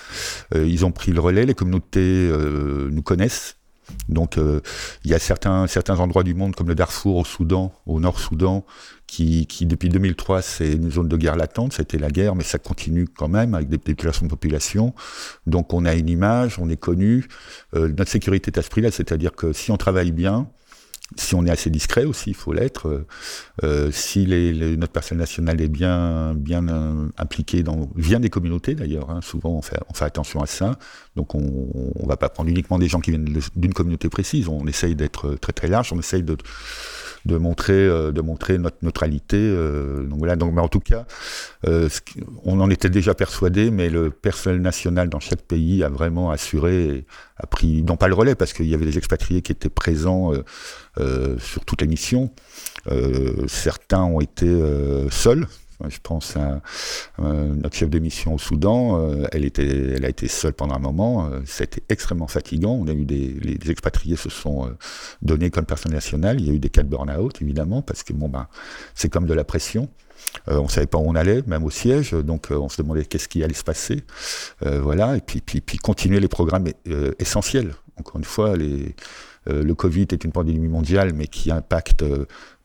[0.55, 1.45] Euh, ils ont pris le relais.
[1.45, 2.29] Les communautés
[2.91, 3.55] nous connaissent.
[4.09, 8.01] Donc il y a certains certains endroits du monde comme le Darfour au Soudan, au
[8.01, 8.65] Nord Soudan,
[9.07, 11.73] qui, qui depuis 2003 c'est une zone de guerre latente.
[11.73, 14.93] C'était la guerre, mais ça continue quand même avec des déclarations de population.
[15.45, 17.27] Donc on a une image, on est connu.
[17.73, 20.47] notre sécurité est à ce prix-là, c'est-à-dire que si on travaille bien
[21.15, 23.05] si on est assez discret aussi, il faut l'être.
[23.63, 28.29] Euh, si les, les, notre personnel national est bien, bien euh, impliqué dans, vient des
[28.29, 29.09] communautés d'ailleurs.
[29.09, 30.77] Hein, souvent, on fait, on fait attention à ça.
[31.15, 34.49] Donc, on, on va pas prendre uniquement des gens qui viennent d'une communauté précise.
[34.49, 35.93] On essaye d'être très très large.
[35.93, 36.35] On essaye de
[37.27, 40.35] de montrer euh, de montrer notre neutralité euh, donc voilà.
[40.35, 41.05] Donc mais en tout cas
[41.67, 41.89] euh,
[42.43, 47.05] on en était déjà persuadé mais le personnel national dans chaque pays a vraiment assuré
[47.37, 50.31] a pris non pas le relais parce qu'il y avait des expatriés qui étaient présents
[51.37, 52.31] sur toutes les missions.
[53.47, 54.47] Certains ont été
[55.11, 55.45] seuls
[55.87, 56.61] je pense à
[57.19, 58.99] euh, notre chef de mission au Soudan.
[58.99, 61.29] Euh, elle, a été seule pendant un moment.
[61.29, 61.41] Euh,
[61.89, 62.71] extrêmement fatigant.
[62.71, 64.75] On a eu des, les, les expatriés se sont
[65.21, 66.39] donnés comme personne nationale.
[66.39, 68.47] Il y a eu des cas de burn-out, évidemment, parce que bon, ben,
[68.95, 69.89] c'est comme de la pression.
[70.49, 73.05] Euh, on savait pas où on allait, même au siège, donc euh, on se demandait
[73.05, 74.03] qu'est-ce qui allait se passer.
[74.65, 75.41] Euh, voilà, et puis,
[75.77, 76.67] continuer les programmes
[77.19, 77.73] essentiels.
[77.97, 82.03] Encore une fois, le Covid est une pandémie mondiale, mais qui impacte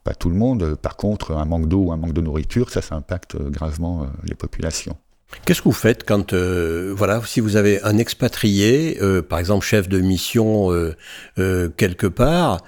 [0.05, 0.77] pas tout le monde.
[0.77, 4.97] Par contre, un manque d'eau un manque de nourriture, ça, ça impacte gravement les populations.
[5.45, 9.67] Qu'est-ce que vous faites quand, euh, voilà, si vous avez un expatrié, euh, par exemple
[9.67, 12.59] chef de mission euh, quelque part,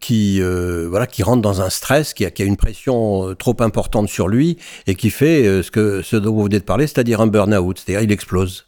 [0.00, 4.58] qui, voilà, qui rentre dans un stress, qui a, une pression trop importante sur lui
[4.86, 8.12] et qui fait ce ce dont vous venez de parler, c'est-à-dire un burn-out, c'est-à-dire il
[8.12, 8.64] explose?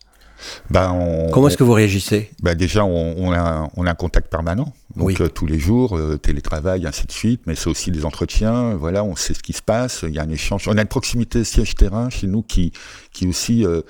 [0.70, 2.30] Ben, Comment est-ce que vous réagissez?
[2.42, 5.16] Ben Déjà, on, on, a, on, a, un contact permanent, donc oui.
[5.20, 9.04] euh, tous les jours, euh, télétravail, ainsi de suite, mais c'est aussi des entretiens, voilà,
[9.04, 10.68] on sait ce qui se passe, il y a un échange.
[10.68, 12.72] On a une proximité siège-terrain chez nous qui,
[13.12, 13.82] qui aussi euh,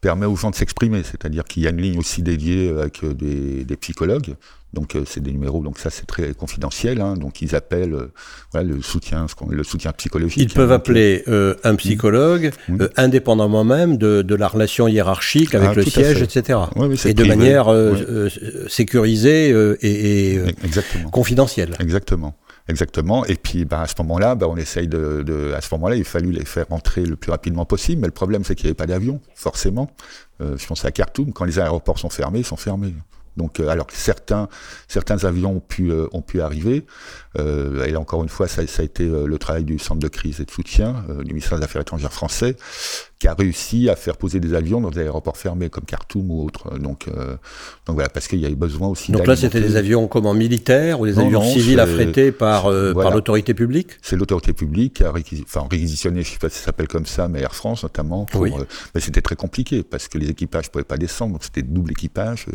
[0.00, 3.64] permet aux gens de s'exprimer, c'est-à-dire qu'il y a une ligne aussi dédiée avec des,
[3.64, 4.34] des psychologues,
[4.72, 7.00] donc euh, c'est des numéros, donc ça c'est très confidentiel.
[7.00, 8.12] Hein, donc ils appellent euh,
[8.52, 10.40] voilà, le soutien, le soutien psychologique.
[10.40, 12.84] Ils peuvent appeler euh, un psychologue, mmh.
[12.96, 16.58] indépendamment même de, de, la relation hiérarchique avec ah, le siège, etc.
[16.76, 17.36] Oui, et de privé.
[17.36, 17.66] manière
[18.68, 19.50] sécurisée
[19.82, 20.42] et, et
[21.10, 21.76] confidentielle.
[21.78, 22.34] Exactement.
[22.68, 23.26] Exactement.
[23.26, 26.04] Et puis, bah, à ce moment-là, bah, on essaye de, de, à ce moment-là, il
[26.04, 28.00] fallu les faire rentrer le plus rapidement possible.
[28.00, 29.90] Mais le problème, c'est qu'il n'y avait pas d'avion, forcément.
[30.40, 32.94] Je pense à Khartoum, quand les aéroports sont fermés, ils sont fermés.
[33.36, 34.48] Donc, euh, alors que certains,
[34.88, 36.84] certains avions ont pu, euh, ont pu arriver,
[37.38, 40.08] euh, et là encore une fois, ça, ça a été le travail du centre de
[40.08, 42.56] crise et de soutien du ministère des Affaires étrangères français,
[43.18, 46.44] qui a réussi à faire poser des avions dans des aéroports fermés comme Khartoum ou
[46.44, 46.78] autres.
[46.78, 47.06] Donc,
[47.86, 49.12] donc voilà, parce qu'il y avait besoin aussi.
[49.12, 52.64] Donc là, c'était des avions comment militaires ou des Non, avions non, civils affrétés par,
[52.64, 52.94] voilà.
[52.94, 53.92] par l'autorité publique?
[54.02, 55.12] C'est l'autorité publique qui a
[55.44, 58.26] enfin, réquisitionné, je sais pas si ça s'appelle comme ça, mais Air France notamment.
[58.26, 58.52] Pour, Oui.
[58.94, 61.92] mais c'était très compliqué parce que les équipages ne pouvaient pas descendre, donc c'était double
[61.92, 62.46] équipage.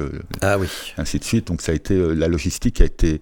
[0.41, 0.66] Ah oui.
[0.97, 1.47] Ainsi de suite.
[1.47, 3.19] Donc ça a été euh, la logistique a été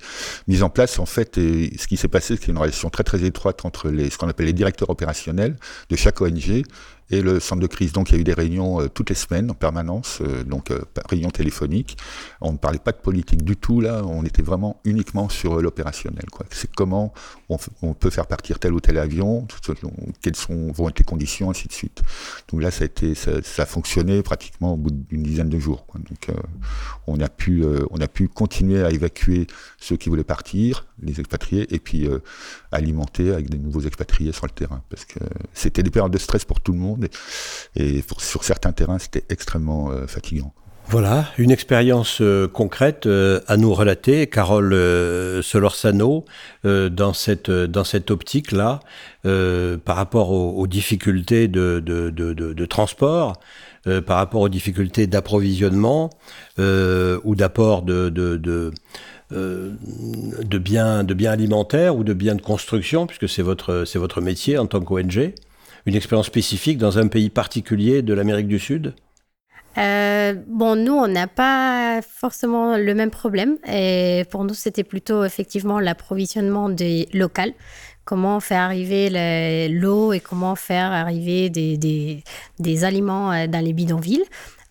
[0.48, 1.38] mise en place en fait.
[1.38, 4.48] Et ce qui s'est passé, c'est une relation très très étroite entre ce qu'on appelle
[4.48, 5.56] les directeurs opérationnels
[5.90, 6.64] de chaque ONG
[7.12, 7.92] et le centre de crise.
[7.92, 10.72] Donc il y a eu des réunions euh, toutes les semaines en permanence, euh, donc
[10.72, 11.98] euh, réunions téléphoniques.
[12.42, 14.04] On ne parlait pas de politique du tout là.
[14.06, 16.26] On était vraiment uniquement sur euh, l'opérationnel.
[16.52, 17.14] C'est comment
[17.50, 19.48] on, peut faire partir tel ou tel avion,
[20.22, 22.02] quelles sont vont être les conditions, ainsi de suite.
[22.52, 22.86] Donc là, ça
[23.62, 25.86] a fonctionné pratiquement au bout d'une dizaine de jours.
[25.96, 26.30] Donc
[27.08, 31.74] on a pu on a pu continuer à évacuer ceux qui voulaient partir, les expatriés,
[31.74, 32.08] et puis
[32.72, 35.20] alimenter avec des nouveaux expatriés sur le terrain, parce que
[35.54, 36.95] c'était des périodes de stress pour tout le monde,
[37.76, 40.54] et, sur certains terrains c'était extrêmement euh, fatigant.
[40.88, 44.76] Voilà, une expérience euh, concrète euh, à nous relater, Carole
[45.42, 46.26] Solorsano,
[46.64, 48.82] dans cette, dans cette optique-là,
[49.24, 53.40] par rapport aux, difficultés de, de, de, transport,
[54.06, 56.12] par rapport aux difficultés d'approvisionnement
[56.60, 58.10] ou d'apport de,
[60.58, 64.58] biens, de biens alimentaires ou de biens de construction, puisque c'est votre, c'est votre métier
[64.60, 65.34] en tant qu'ONG.
[65.86, 68.96] Une expérience spécifique dans un pays particulier de l'Amérique du Sud?
[69.78, 73.58] Euh, bon, nous, on n'a pas forcément le même problème.
[73.68, 77.54] Et pour nous, c'était plutôt effectivement l'approvisionnement des locales.
[78.04, 84.24] Comment faire arriver le- l'eau et comment faire arriver des aliments euh, dans les bidonvilles.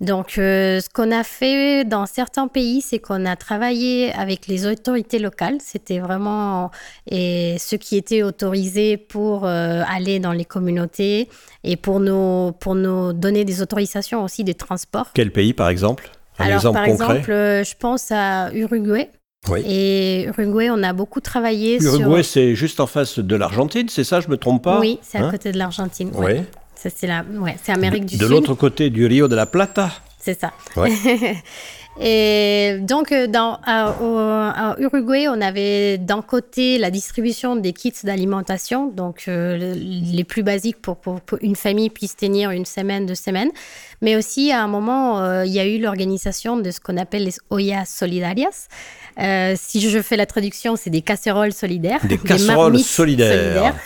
[0.04, 4.66] Donc, euh, ce qu'on a fait dans certains pays, c'est qu'on a travaillé avec les
[4.66, 5.58] autorités locales.
[5.60, 6.70] C'était vraiment
[7.10, 11.28] et ce qui était autorisé pour euh, aller dans les communautés
[11.64, 15.06] et pour nous, pour nous donner des autorisations aussi de transport.
[15.14, 16.10] Quel pays, par exemple?
[16.38, 17.06] Un Alors, exemple par concret?
[17.16, 19.08] exemple, euh, je pense à Uruguay.
[19.48, 19.60] Oui.
[19.66, 22.32] Et Uruguay, on a beaucoup travaillé Uruguay, sur...
[22.32, 24.80] c'est juste en face de l'Argentine, c'est ça, je me trompe pas?
[24.80, 25.30] Oui, c'est à Hein?
[25.30, 26.10] côté de l'Argentine.
[26.14, 26.24] Oui.
[26.24, 26.44] ouais.
[26.76, 27.24] Ça, c'est la...
[27.38, 28.30] ouais, Amérique du de Sud.
[28.30, 29.90] l'autre côté du Rio de la Plata.
[30.18, 30.52] C'est ça.
[30.76, 30.90] Ouais.
[32.00, 37.72] Et donc, euh, dans, à, au- à Uruguay, on avait d'un côté la distribution des
[37.72, 39.74] kits d'alimentation, donc euh, le-
[40.12, 43.50] les plus basiques pour, pour, pour une famille puisse tenir une semaine, deux semaines.
[44.02, 47.24] Mais aussi, à un moment, euh, il y a eu l'organisation de ce qu'on appelle
[47.24, 48.66] les Ollas Solidarias.
[49.18, 52.04] Euh, si je fais la traduction, c'est des casseroles solidaires.
[52.06, 53.74] Des casseroles solidaires.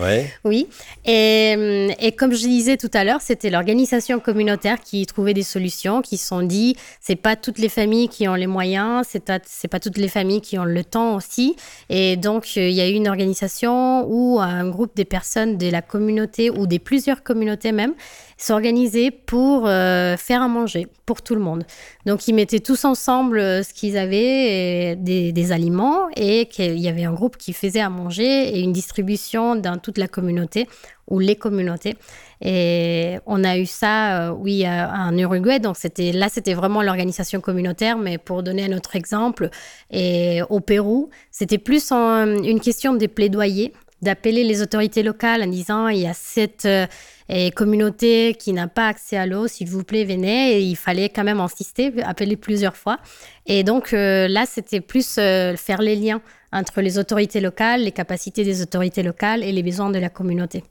[0.00, 0.32] Ouais.
[0.44, 0.66] oui,
[1.04, 5.42] et, hum, et comme je disais tout à l'heure, c'était l'organisation communautaire qui trouvait des
[5.42, 9.24] solutions, qui se sont dit, c'est pas toutes les familles qui ont les moyens, c'est
[9.24, 9.38] pas,
[9.70, 11.56] pas toutes les familles qui ont le temps aussi,
[11.88, 15.68] et donc euh, il y a eu une organisation où un groupe des personnes de
[15.68, 17.94] la communauté ou des plusieurs communautés même
[18.42, 21.64] s'organisaient pour euh, faire à manger pour tout le monde.
[22.06, 27.04] Donc ils mettaient tous ensemble euh, ce qu'ils avaient, des, aliments, et qu'il y avait
[27.04, 30.68] un groupe qui faisait à manger et une distribution dans toute la communauté
[31.08, 31.96] ou les communautés.
[32.40, 35.58] Et on a eu ça, euh, oui, en Uruguay.
[35.58, 37.98] Donc c'était là, c'était vraiment l'organisation communautaire.
[37.98, 39.50] Mais pour donner un autre exemple,
[39.90, 45.88] et au Pérou, c'était plus une question des plaidoyers d'appeler les autorités locales en disant
[45.88, 46.86] il y a cette euh,
[47.32, 50.56] et communauté qui n'a pas accès à l'eau, s'il vous plaît, venez.
[50.56, 52.98] Et il fallait quand même insister, appeler plusieurs fois.
[53.46, 56.20] Et donc euh, là, c'était plus euh, faire les liens
[56.52, 60.64] entre les autorités locales, les capacités des autorités locales et les besoins de la communauté.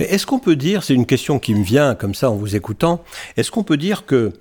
[0.00, 3.04] Est-ce qu'on peut dire, c'est une question qui me vient comme ça en vous écoutant,
[3.36, 4.32] est-ce qu'on peut dire que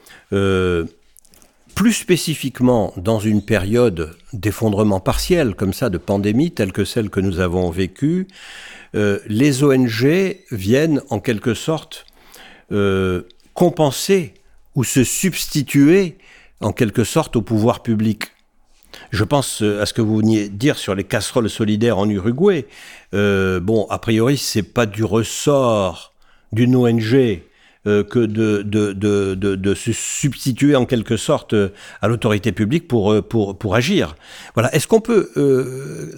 [1.74, 7.20] plus spécifiquement dans une période d'effondrement partiel comme ça, de pandémie telle que celle que
[7.20, 8.28] nous avons vécue,
[8.96, 12.06] euh, les ONG viennent en quelque sorte
[12.72, 14.34] euh, compenser
[14.76, 16.18] ou se substituer
[16.62, 18.26] en quelque sorte au pouvoir public.
[19.12, 22.68] Je pense à ce que vous veniez dire sur les casseroles solidaires en Uruguay.
[23.14, 26.14] Euh, bon, a priori, c'est pas du ressort
[26.52, 27.42] d'une ONG
[27.88, 31.70] euh, que de, de, de, de, se substituer en quelque sorte euh,
[32.02, 34.16] à l'autorité publique pour, euh, pour, pour agir.
[34.54, 34.74] Voilà.
[34.76, 36.12] Est-ce qu'on peut euh,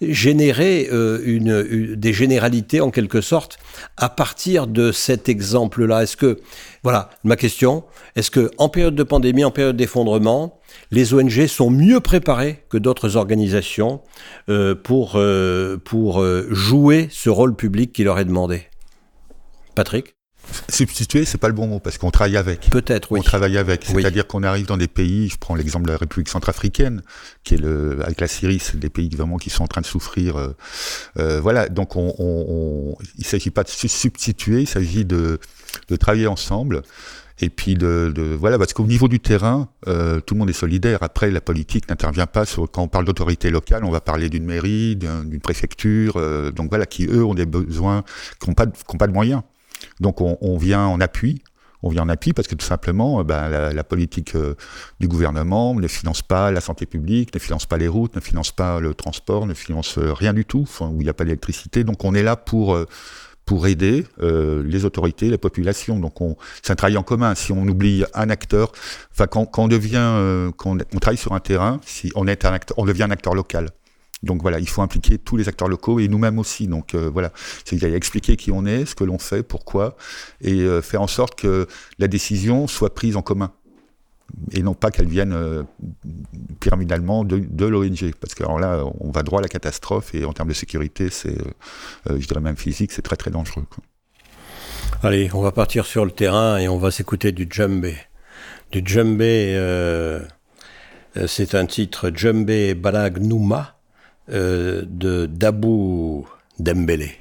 [0.00, 3.58] générer une, des généralités en quelque sorte
[3.96, 6.02] à partir de cet exemple-là?
[6.02, 6.40] Est-ce que,
[6.82, 7.84] voilà, ma question,
[8.16, 12.78] est-ce que en période de pandémie, en période d'effondrement, les ONG sont mieux préparées que
[12.78, 14.00] d'autres organisations
[14.48, 18.62] euh, pour, euh, pour jouer ce rôle public qui leur est demandé?
[19.76, 20.14] Patrick?
[20.68, 22.70] Substituer, c'est pas le bon mot parce qu'on travaille avec.
[22.70, 23.20] Peut-être, oui.
[23.20, 25.28] On travaille avec, c'est-à-dire qu'on arrive dans des pays.
[25.28, 27.02] Je prends l'exemple de la République centrafricaine,
[27.44, 29.86] qui est le avec la Syrie, c'est des pays vraiment qui sont en train de
[29.86, 30.36] souffrir.
[30.36, 30.56] Euh,
[31.18, 35.38] euh, voilà, donc on, on, on il s'agit pas de substituer, il s'agit de,
[35.88, 36.82] de travailler ensemble.
[37.42, 40.52] Et puis de, de voilà, parce qu'au niveau du terrain, euh, tout le monde est
[40.52, 40.98] solidaire.
[41.00, 44.44] Après, la politique n'intervient pas sur quand on parle d'autorité locale, on va parler d'une
[44.44, 48.04] mairie, d'une préfecture, euh, donc voilà, qui eux ont des besoins,
[48.40, 49.40] qui n'ont pas, qui ont pas de moyens.
[50.00, 51.42] Donc on, vient en appui.
[51.82, 54.54] On vient en appui parce que tout simplement, ben, la, politique euh,
[54.98, 58.52] du gouvernement ne finance pas la santé publique, ne finance pas les routes, ne finance
[58.52, 61.84] pas le transport, ne finance euh, rien du tout, où il n'y a pas d'électricité.
[61.84, 62.86] Donc on est là pour euh,
[63.50, 65.98] pour aider euh, les autorités, la population.
[65.98, 67.34] Donc on, c'est un travail en commun.
[67.34, 68.70] Si on oublie un acteur,
[69.10, 72.44] enfin quand, quand on devient, euh, quand on, travaille sur un terrain, si on est
[72.44, 73.70] un acteur, on devient un acteur local.
[74.22, 76.66] Donc voilà, il faut impliquer tous les acteurs locaux et nous-mêmes aussi.
[76.66, 77.32] Donc euh, voilà,
[77.64, 79.96] c'est expliquer qui on est, ce que l'on fait, pourquoi,
[80.40, 81.66] et euh, faire en sorte que
[81.98, 83.52] la décision soit prise en commun
[84.52, 85.64] et non pas qu'elle vienne euh,
[86.60, 88.12] pyramidalement de, l'ONG.
[88.20, 91.08] Parce que alors là, on va droit à la catastrophe et en termes de sécurité,
[91.10, 91.36] c'est,
[92.08, 93.64] je dirais même physique, c'est très très dangereux.
[95.02, 97.96] Allez, on va partir sur le terrain et on va s'écouter du djembé.
[98.70, 99.58] Du djembé,
[101.26, 103.79] c'est un titre Djembé Balag Nouma de
[104.30, 106.26] Dabou
[106.58, 107.19] Dembélé.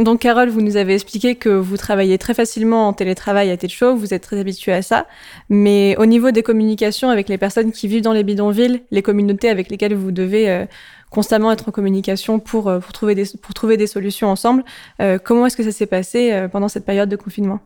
[0.00, 3.70] Donc Carole, vous nous avez expliqué que vous travaillez très facilement en télétravail à tête
[3.70, 5.06] Show, vous êtes très habitué à ça,
[5.50, 9.50] mais au niveau des communications avec les personnes qui vivent dans les bidonvilles, les communautés
[9.50, 10.64] avec lesquelles vous devez euh,
[11.10, 14.64] constamment être en communication pour, euh, pour, trouver, des, pour trouver des solutions ensemble,
[15.02, 17.60] euh, comment est-ce que ça s'est passé pendant cette période de confinement?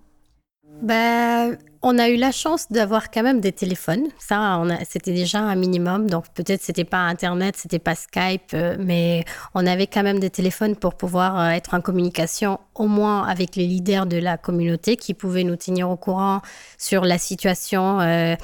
[0.83, 1.57] Ben,
[1.87, 4.07] on a eu la chance d'avoir quand même des téléphones.
[4.19, 6.09] Ça, c'était déjà un minimum.
[6.09, 10.31] Donc peut-être c'était pas Internet, c'était pas Skype, euh, mais on avait quand même des
[10.31, 14.97] téléphones pour pouvoir euh, être en communication au moins avec les leaders de la communauté
[14.97, 16.41] qui pouvaient nous tenir au courant
[16.79, 18.01] sur la situation.
[18.01, 18.35] Euh,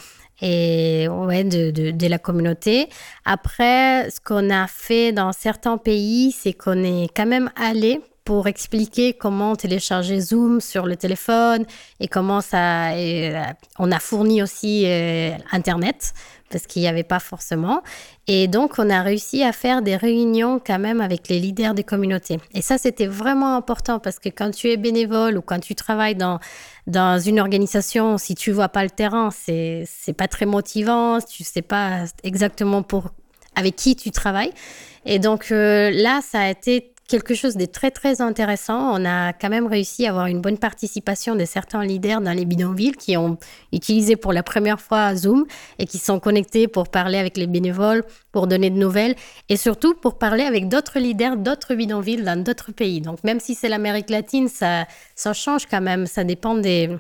[0.43, 2.89] et ouais, de, de, la communauté.
[3.27, 8.01] Après, ce qu'on a fait dans certains pays, c'est qu'on est quand même allé
[8.31, 11.65] pour expliquer comment télécharger Zoom sur le téléphone
[11.99, 12.93] et comment ça.
[12.93, 13.43] Euh,
[13.81, 16.15] on a fourni aussi euh, Internet
[16.49, 17.83] parce qu'il n'y avait pas forcément.
[18.29, 21.83] Et donc, on a réussi à faire des réunions quand même avec les leaders des
[21.83, 22.39] communautés.
[22.55, 26.15] Et ça, c'était vraiment important parce que quand tu es bénévole ou quand tu travailles
[26.15, 26.39] dans,
[26.87, 31.43] dans une organisation, si tu vois pas le terrain, c'est, c'est pas très motivant, tu
[31.43, 33.11] sais pas exactement pour,
[33.57, 34.53] avec qui tu travailles.
[35.05, 38.95] Et donc, euh, là, ça a été quelque chose de très très intéressant.
[38.99, 42.45] On a quand même réussi à avoir une bonne participation de certains leaders dans les
[42.45, 43.37] bidonvilles qui ont
[43.73, 45.45] utilisé pour la première fois Zoom
[45.81, 49.17] et qui sont connectés pour parler avec les bénévoles, pour donner de nouvelles
[49.49, 53.01] et surtout pour parler avec d'autres leaders d'autres bidonvilles dans d'autres pays.
[53.01, 54.87] Donc même si c'est l'Amérique latine, ça,
[55.17, 56.07] ça change quand même.
[56.07, 56.91] Ça dépend des,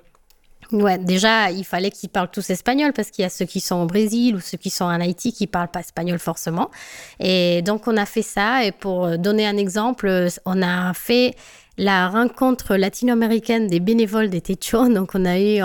[0.73, 3.77] Ouais, déjà, il fallait qu'ils parlent tous espagnol parce qu'il y a ceux qui sont
[3.77, 6.71] au Brésil ou ceux qui sont en Haïti qui parlent pas espagnol forcément.
[7.19, 8.65] Et donc, on a fait ça.
[8.65, 11.35] Et pour donner un exemple, on a fait
[11.81, 14.87] la rencontre latino-américaine des bénévoles des Techo.
[14.89, 15.63] Donc, on a eu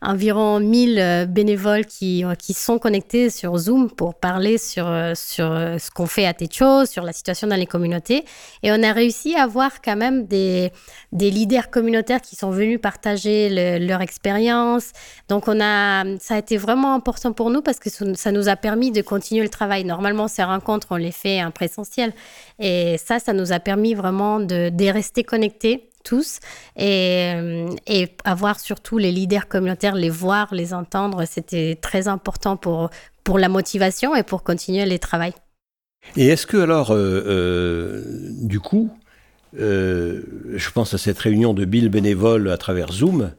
[0.00, 5.12] environ 1000 euh, bénévoles qui, euh, qui sont connectés sur Zoom pour parler sur, euh,
[5.14, 8.24] sur ce qu'on fait à Techo, sur la situation dans les communautés.
[8.62, 10.72] Et on a réussi à avoir quand même des,
[11.12, 14.92] des leaders communautaires qui sont venus partager leur expérience.
[15.28, 18.56] Donc, on a, ça a été vraiment important pour nous parce que ça nous a
[18.56, 19.84] permis de continuer le travail.
[19.84, 22.14] Normalement, ces rencontres, on les fait en présentiel.
[22.58, 25.49] Et ça, ça nous a permis vraiment de, de rester connectés
[26.02, 26.40] tous
[26.76, 32.56] et, euh, et, avoir surtout les leaders communautaires, les voir, les entendre, c'était très important
[32.56, 32.90] pour,
[33.24, 35.32] pour la motivation et pour continuer les travail.
[36.16, 38.02] Et est-ce que alors, euh, euh,
[38.42, 38.90] du coup,
[39.58, 40.22] euh,
[40.54, 43.32] je pense à cette réunion de Bill bénévoles à travers Zoom,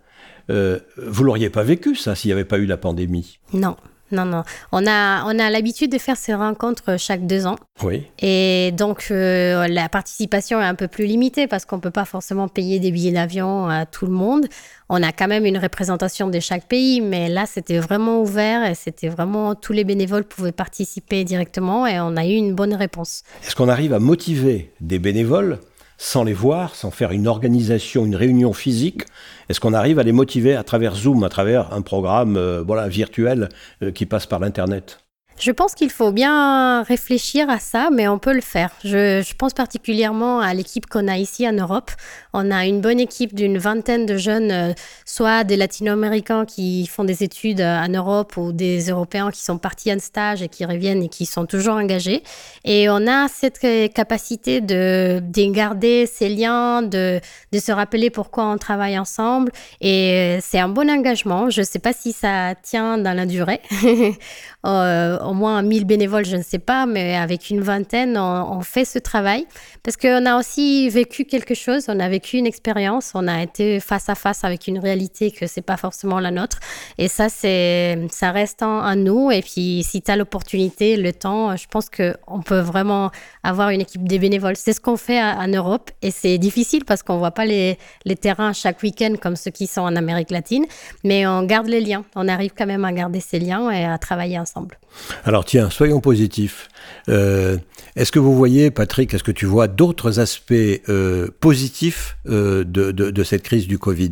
[0.97, 3.39] vous l'auriez pas vécu ça s'il n'y avait pas eu la pandémie?
[3.53, 3.77] Non,
[4.11, 4.43] non, non.
[4.71, 7.55] On a, on a l'habitude de faire ces rencontres chaque deux ans.
[7.83, 8.07] Oui.
[8.19, 12.05] Et donc, euh, la participation est un peu plus limitée parce qu'on ne peut pas
[12.05, 14.47] forcément payer des billets d'avion à tout le monde.
[14.89, 18.75] On a quand même une représentation de chaque pays, mais là, c'était vraiment ouvert et
[18.75, 23.23] c'était vraiment tous les bénévoles pouvaient participer directement et on a eu une bonne réponse.
[23.45, 25.59] Est-ce qu'on arrive à motiver des bénévoles
[26.01, 29.03] sans les voir, sans faire une organisation, une réunion physique
[29.49, 32.87] Est-ce qu'on arrive à les motiver à travers Zoom, à travers un programme euh, voilà,
[32.87, 33.49] virtuel
[33.83, 35.00] euh, qui passe par l'Internet?
[35.41, 38.69] Je pense qu'il faut bien réfléchir à ça, mais on peut le faire.
[38.83, 41.89] Je, pense particulièrement à l'équipe qu'on a ici en Europe.
[42.33, 44.73] On a une bonne équipe d'une vingtaine de jeunes, euh,
[45.05, 49.91] soit des latino-américains qui font des études en Europe ou des Européens qui sont partis
[49.91, 52.21] en stage et qui reviennent et qui sont toujours engagés.
[52.63, 53.59] Et on a cette
[53.93, 57.19] capacité de, de garder ces liens, de
[57.53, 59.51] se rappeler pourquoi on travaille ensemble.
[59.79, 61.49] Et c'est un bon engagement.
[61.49, 63.61] Je ne sais pas si ça tient dans la durée.
[64.65, 68.85] euh, au moins 1000 bénévoles, je ne sais pas, mais avec une vingtaine, on, fait
[68.85, 69.45] ce travail.
[69.83, 73.79] Parce qu'on a aussi vécu quelque chose, on a vécu une expérience, on a été
[73.79, 76.59] face à face avec une réalité que c'est pas forcément la nôtre.
[76.99, 79.31] Et ça, c'est, ça reste en, nous.
[79.31, 83.09] Et puis, si tu as l'opportunité, le temps, je pense qu'on peut vraiment
[83.41, 84.57] avoir une équipe de bénévoles.
[84.57, 85.89] C'est ce qu'on fait en Europe.
[86.03, 89.65] Et c'est difficile parce qu'on voit pas les, les terrains chaque week-end comme ceux qui
[89.65, 90.65] sont en Amérique latine.
[91.03, 92.05] Mais on garde les liens.
[92.15, 94.50] On arrive quand même à garder ces liens et à travailler ensemble.
[95.23, 96.67] Alors tiens, soyons positifs.
[97.09, 97.57] Euh,
[97.95, 102.91] est-ce que vous voyez, Patrick, est-ce que tu vois d'autres aspects euh, positifs euh, de,
[102.91, 104.11] de, de, cette crise du Covid?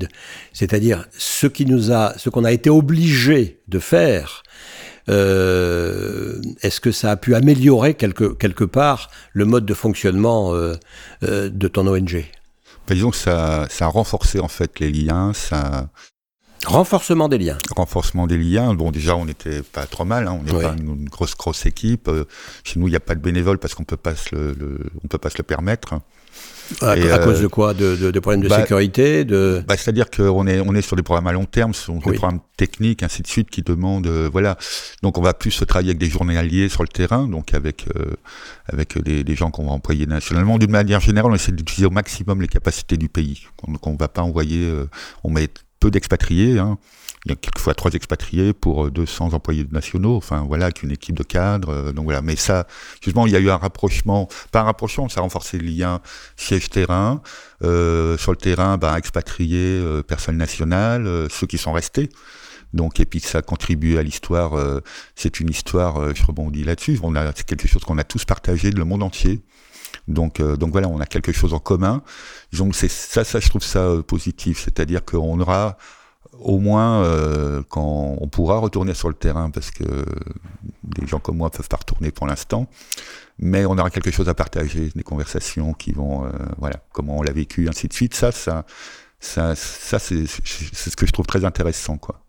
[0.53, 4.43] C'est-à-dire ce qui nous a, ce qu'on a été obligé de faire.
[5.09, 10.75] Euh, est-ce que ça a pu améliorer quelque, quelque part le mode de fonctionnement euh,
[11.21, 12.25] de ton ONG
[12.87, 15.89] Disons que ça, ça a renforcé en fait les liens, ça,
[16.66, 17.57] Renforcement des liens.
[17.76, 18.74] Renforcement des liens.
[18.74, 20.28] Bon, déjà, on n'était pas trop mal.
[20.28, 20.38] Hein.
[20.39, 20.64] On n'est Oui.
[20.64, 22.07] pas une, une grosse grosse équipe.
[22.07, 22.26] Euh,
[22.64, 24.80] chez nous, il n'y a pas de bénévoles parce qu'on peut pas se le, le-
[25.03, 25.95] on peut pas se le permettre.
[26.82, 27.74] À, cause de quoi?
[27.74, 29.26] De, problèmes de bah, sécurité?
[29.26, 29.64] De...
[29.68, 32.41] Bah, C'est-à-dire qu'on est, on est sur des programmes à long terme, sur des programmes
[32.57, 34.07] techniques, ainsi de suite, qui demandent...
[34.32, 34.55] voilà.
[35.01, 37.88] Donc on va plus travailler avec des journaliers sur le terrain, donc avec,
[38.72, 40.60] avec les, gens qu'on va employer nationalement.
[40.60, 43.47] D'une manière générale, on essaie d'utiliser au maximum les capacités du pays.
[43.68, 44.72] Donc on ne va pas envoyer...
[45.24, 45.49] on met
[45.80, 46.77] peu d'expatriés, hein,
[47.25, 50.91] il y a quelquefois trois expatriés pour 200 euh, employés nationaux, enfin voilà, avec une
[50.91, 51.69] équipe de cadres.
[51.69, 52.65] Euh, donc voilà, mais ça,
[53.01, 55.99] justement, il y a eu un rapprochement, pas un rapprochement, ça a renforcé le lien
[56.38, 57.21] siège-terrain.
[57.61, 62.09] Euh, sur le terrain, ben, expatriés, euh, personnes nationales, euh, ceux qui sont restés.
[62.73, 64.51] Donc, et puis ça contribue à l'histoire.
[65.15, 66.99] c'est une histoire, je rebondis là-dessus.
[67.36, 69.41] C'est quelque chose qu'on a tous partagé de le monde entier.
[70.08, 72.02] Donc, donc voilà, on a quelque chose en commun.
[72.54, 74.62] Donc c'est ça, ça, je trouve ça positif.
[74.64, 75.78] C'est-à-dire qu'on aura
[76.41, 79.84] au moins euh, quand on pourra retourner sur le terrain, parce que
[80.84, 82.68] des gens comme moi peuvent pas retourner pour l'instant,
[83.39, 87.22] mais on aura quelque chose à partager, des conversations qui vont, euh, voilà, comment on
[87.22, 88.14] l'a vécu, ainsi de suite.
[88.14, 88.66] Ça, ça,
[89.20, 92.22] ça, ça c'est ce que je trouve très intéressant, quoi.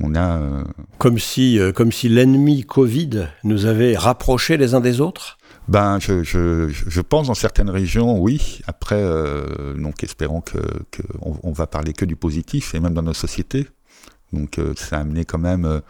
[0.00, 0.64] On a euh,
[0.98, 5.38] comme si, comme si l'ennemi Covid nous avait rapprochés les uns des autres.
[5.66, 8.60] Ben, je, je, je, pense dans certaines régions, oui.
[8.66, 10.58] Après, euh, donc espérons que,
[10.90, 13.66] que on, va parler que du positif et même dans nos sociétés.
[14.32, 15.80] Donc, euh, ça a amené quand même, euh,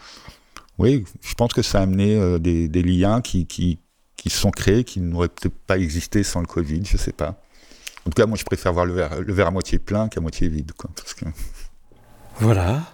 [0.78, 3.80] oui, je pense que ça a amené euh, des, des, liens qui, qui,
[4.16, 7.40] qui sont créés, qui n'auraient peut-être pas existé sans le Covid, je sais pas.
[8.06, 10.20] En tout cas, moi, je préfère voir le verre, le verre à moitié plein qu'à
[10.20, 10.90] moitié vide, quoi.
[10.94, 11.24] Parce que...
[12.38, 12.93] Voilà.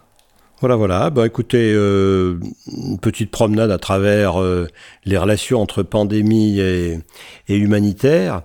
[0.61, 1.09] Voilà, voilà.
[1.09, 4.69] Bah, écoutez, euh, une petite promenade à travers euh,
[5.07, 7.01] les relations entre pandémie et,
[7.49, 8.43] humanitaire.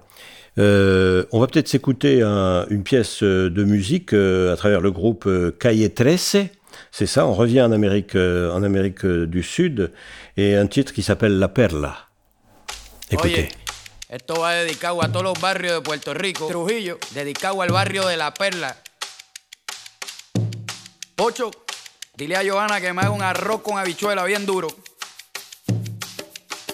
[0.58, 6.38] Euh, on va peut-être s'écouter une pièce de musique à travers le groupe Calle Trece.
[6.92, 9.92] C'est ça, on revient en Amérique, en Amérique du Sud
[10.38, 11.98] et un titre qui s'appelle La Perla.
[13.12, 13.50] Écoutez.
[14.10, 16.48] esto va dedicado a todos los barrios de Puerto Rico.
[16.48, 18.76] Trujillo, dedicado al barrio de La Perla.
[21.16, 21.65] Pocho.
[22.18, 24.70] Dile a Johanna que me haga un arroz con habichuela bien duro.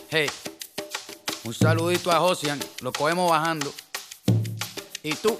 [0.09, 0.29] Hey,
[1.43, 3.73] un saludito a Josian, lo cogemos bajando.
[5.01, 5.39] ¿Y tú?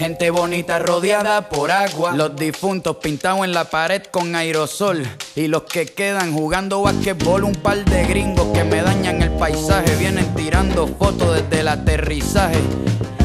[0.00, 2.12] Gente bonita rodeada por agua.
[2.16, 5.06] Los difuntos pintados en la pared con aerosol.
[5.36, 7.44] Y los que quedan jugando basquetbol.
[7.44, 9.94] Un par de gringos que me dañan el paisaje.
[9.96, 12.60] Vienen tirando fotos desde el aterrizaje.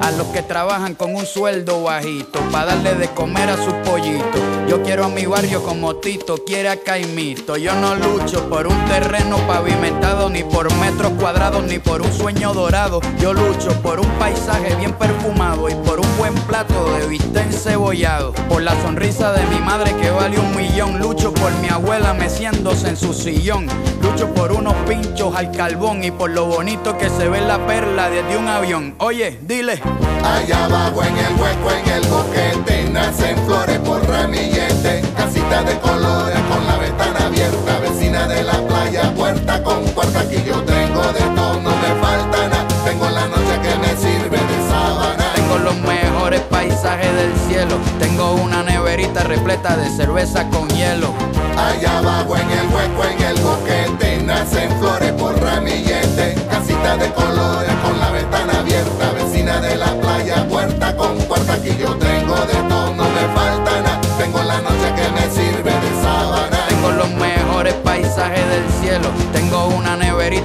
[0.00, 4.40] a los que trabajan con un sueldo bajito, para darle de comer a sus pollitos.
[4.68, 7.56] Yo quiero a mi barrio como Tito quiere a Caimito.
[7.56, 12.52] Yo no lucho por un terreno pavimentado, ni por metros cuadrados, ni por un sueño
[12.52, 13.00] dorado.
[13.20, 18.32] Yo lucho por un paisaje bien perfumado y por un buen plato de bistec encebollado.
[18.48, 20.98] Por la sonrisa de mi madre que vale un millón.
[20.98, 23.66] Lucho por mi abuela meciéndose en su sillón.
[24.02, 28.10] Lucho por unos pinchos al carbón y por lo bonito que se ve la perla
[28.10, 28.94] desde un avión.
[28.98, 29.80] Oye, dile.
[30.24, 35.02] Allá abajo en el hueco, en el boquete, nacen flores por ramillete.
[35.16, 40.20] Casita de colores con la ventana abierta, vecina de la playa, puerta con puerta.
[40.20, 42.66] Aquí yo tengo de todo, no me falta nada.
[42.84, 45.24] Tengo la noche que me sirve de sábana.
[45.34, 47.76] Tengo los mejores paisajes del cielo.
[47.98, 51.12] Tengo una neverita repleta de cerveza con hielo.
[51.56, 55.75] Allá abajo en el hueco, en el boquete, nacen flores por ramillete.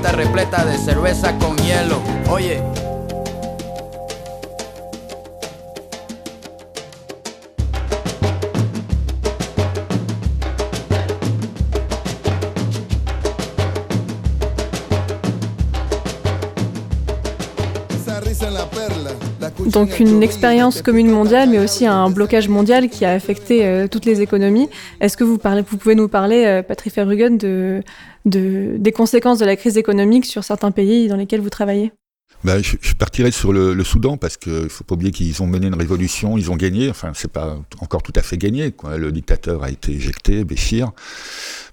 [0.09, 2.01] Repleta de cerveza con hielo.
[2.29, 2.61] Oye.
[19.71, 24.05] Donc une expérience commune mondiale, mais aussi un blocage mondial qui a affecté euh, toutes
[24.05, 24.69] les économies.
[25.01, 27.81] Est-ce que vous, parlez, vous pouvez nous parler, euh, Patrick Verrugen, de,
[28.25, 31.91] de, des conséquences de la crise économique sur certains pays dans lesquels vous travaillez?
[32.43, 35.47] Ben, je, je, partirais sur le, le Soudan parce qu'il faut pas oublier qu'ils ont
[35.47, 36.89] mené une révolution, ils ont gagné.
[36.89, 38.71] Enfin, c'est pas encore tout à fait gagné.
[38.71, 38.97] Quoi.
[38.97, 40.91] Le dictateur a été éjecté, Béchir.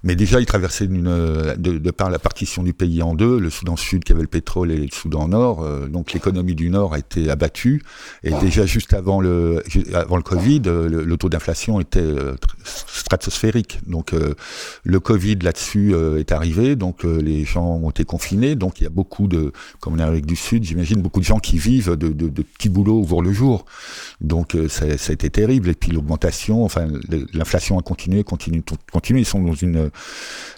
[0.03, 3.49] Mais déjà, ils traversaient une, de, de, par la partition du pays en deux, le
[3.49, 5.63] Soudan Sud qui avait le pétrole et le Soudan Nord.
[5.63, 7.83] Euh, donc l'économie du Nord a été abattue.
[8.23, 9.63] Et déjà juste avant le,
[9.93, 13.79] avant le Covid, le, le taux d'inflation était euh, stratosphérique.
[13.87, 14.35] Donc euh,
[14.83, 16.75] le Covid là-dessus euh, est arrivé.
[16.75, 18.55] Donc les gens ont été confinés.
[18.55, 21.39] Donc il y a beaucoup de, comme en Amérique du Sud, j'imagine beaucoup de gens
[21.39, 23.65] qui vivent de, petits boulots au jour le jour.
[24.21, 25.69] Donc euh, ça, a été terrible.
[25.69, 26.87] Et puis l'augmentation, enfin
[27.33, 29.19] l'inflation a continué, continue, continue.
[29.19, 29.89] Ils sont dans une,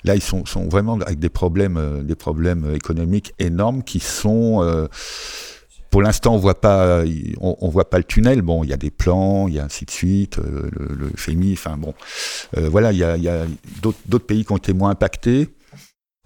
[0.04, 4.88] là ils sont, vraiment avec des problèmes, euh, des problèmes économiques énormes qui sont euh,
[5.89, 7.04] pour l'instant, on voit pas,
[7.41, 8.41] on, voit pas le tunnel.
[8.41, 11.52] Bon, il y a des plans, il y a ainsi de suite, le, FMI.
[11.52, 11.93] Enfin bon,
[12.56, 13.45] voilà, il y a
[13.82, 15.49] d'autres pays qui ont été moins impactés.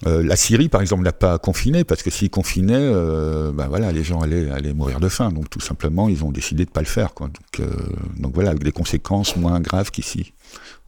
[0.08, 3.91] Euh, la Syrie, par exemple, n'a pas confiné parce que s'ils confinaient, euh, ben voilà,
[3.91, 5.32] les gens allaient, allaient mourir de faim.
[5.32, 7.14] Donc tout simplement, ils ont décidé de pas le faire.
[7.14, 7.28] Quoi.
[7.28, 7.72] Donc, euh,
[8.18, 10.34] donc voilà, avec des conséquences moins graves qu'ici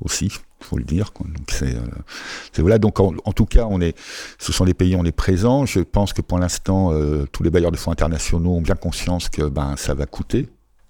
[0.02, 1.12] aussi, faut le dire.
[1.20, 2.78] Donc c'est, euh, voilà.
[2.78, 3.98] Donc en, en, tout cas, on est,
[4.38, 5.66] ce sont des pays où on est présent.
[5.66, 9.30] Je pense que pour l'instant, euh, tous les bailleurs de fonds internationaux ont bien conscience
[9.30, 10.48] que ben ça va coûter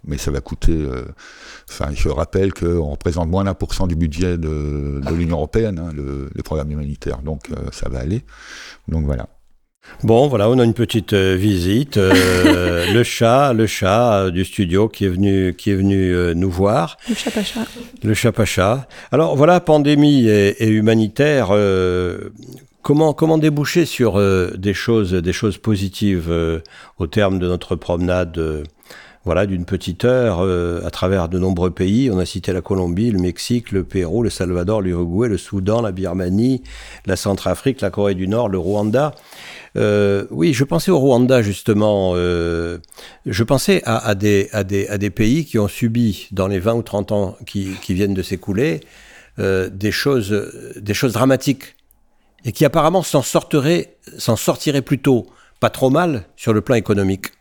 [0.07, 0.73] mais ça va coûter.
[0.73, 1.05] Euh,
[1.69, 5.79] enfin, je rappelle qu'on représente moins d'un pour cent du budget de, de l'Union européenne,
[5.79, 7.19] hein, le, le, programme humanitaire.
[7.19, 8.23] Donc, euh, ça va aller.
[8.87, 9.27] Donc voilà.
[10.03, 11.97] Bon, voilà, on a une petite euh, visite.
[11.97, 16.33] Euh, le chat, le chat euh, du studio qui est venu, qui est venu euh,
[16.35, 16.97] nous voir.
[17.09, 17.61] Le chat pacha.
[18.03, 18.87] Le chat pacha.
[19.11, 21.49] Alors voilà, pandémie et, et humanitaire.
[22.83, 24.21] comment, comment déboucher sur
[24.55, 26.31] des choses, des choses positives
[26.97, 28.39] au terme de notre promenade
[29.27, 32.09] voilà, d'une petite heure euh, à travers de nombreux pays.
[32.09, 35.91] On a cité la Colombie, le Mexique, le Pérou, le Salvador, l'Uruguay, le Soudan, la
[35.91, 36.63] Birmanie,
[37.05, 39.13] la Centrafrique, la Corée du Nord, le Rwanda.
[39.75, 42.13] Euh, oui, je pensais au Rwanda justement.
[42.15, 42.77] Euh,
[43.25, 46.75] je pensais à, des, à, des, à, des, pays qui ont subi dans les 20
[46.75, 48.79] ou 30 ans qui, qui viennent de s'écouler
[49.37, 51.75] des, choses, des choses dramatiques
[52.45, 55.27] et qui apparemment s'en sortiraient, s'en sortiraient plutôt
[55.59, 57.36] pas trop mal sur le plan économique.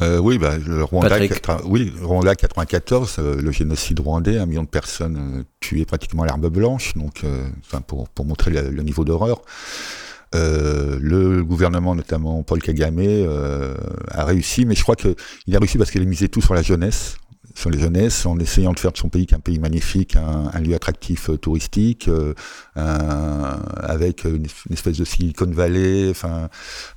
[0.00, 1.18] Euh, oui, bah, le Rwanda,
[1.64, 6.26] oui, Rwanda 94, euh, le génocide rwandais, un million de personnes euh, tuées pratiquement à
[6.26, 7.48] l'arme blanche, donc, euh,
[7.86, 9.42] pour, pour montrer le, le niveau d'horreur.
[10.32, 13.00] le gouvernement, notamment Paul Kagame,
[14.10, 15.16] a réussi, mais je crois qu'il
[15.54, 17.16] a réussi parce qu'il a misé tout sur la jeunesse
[17.54, 20.60] sur les jeunesses, en essayant de faire de son pays qu'un pays magnifique, un, un
[20.60, 22.08] lieu attractif touristique,
[22.76, 23.57] un,
[23.88, 26.48] avec une, espèce de Silicon Valley, enfin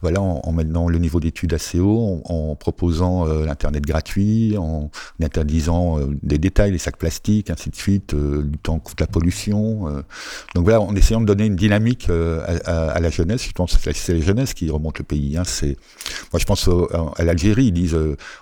[0.02, 4.92] voilà, en, en maintenant le niveau d'études assez haut, en, proposant euh, l'internet gratuit, en
[5.22, 9.88] interdisant euh, des détails, les sacs plastiques, ainsi de suite, euh, luttant contre la pollution.
[9.88, 10.02] Euh.
[10.56, 13.44] donc voilà, en essayant de donner une dynamique à, à, à, la jeunesse.
[13.44, 15.38] Je pense que c'est les jeunesses qui remontent le pays.
[15.38, 15.44] Hein,
[16.32, 16.70] moi je pense
[17.18, 17.98] à l'Algérie, ils disent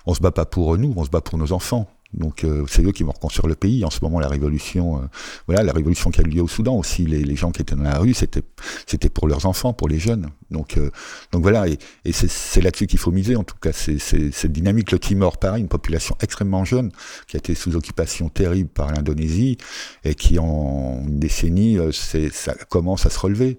[0.06, 1.88] on se bat pas pour nous, on se bat pour nos enfants.
[2.12, 3.84] Donc euh, c'est eux qui vont reconstruire le pays.
[3.84, 5.06] En ce moment, la révolution, euh,
[5.46, 7.06] voilà, la révolution qui a eu lieu au Soudan aussi.
[7.06, 8.42] Les, gens qui étaient dans la rue, c'était
[8.86, 10.28] c'était pour leurs enfants, pour les jeunes.
[10.50, 10.90] Donc euh,
[11.32, 13.36] donc voilà, et, et c'est là-dessus qu'il faut miser.
[13.36, 14.90] En tout cas, c'est cette dynamique.
[14.90, 16.90] Le Timor, pareil, une population extrêmement jeune
[17.28, 19.56] qui a été sous occupation terrible par l'Indonésie
[20.04, 23.58] et qui en une décennie, ça commence à se relever.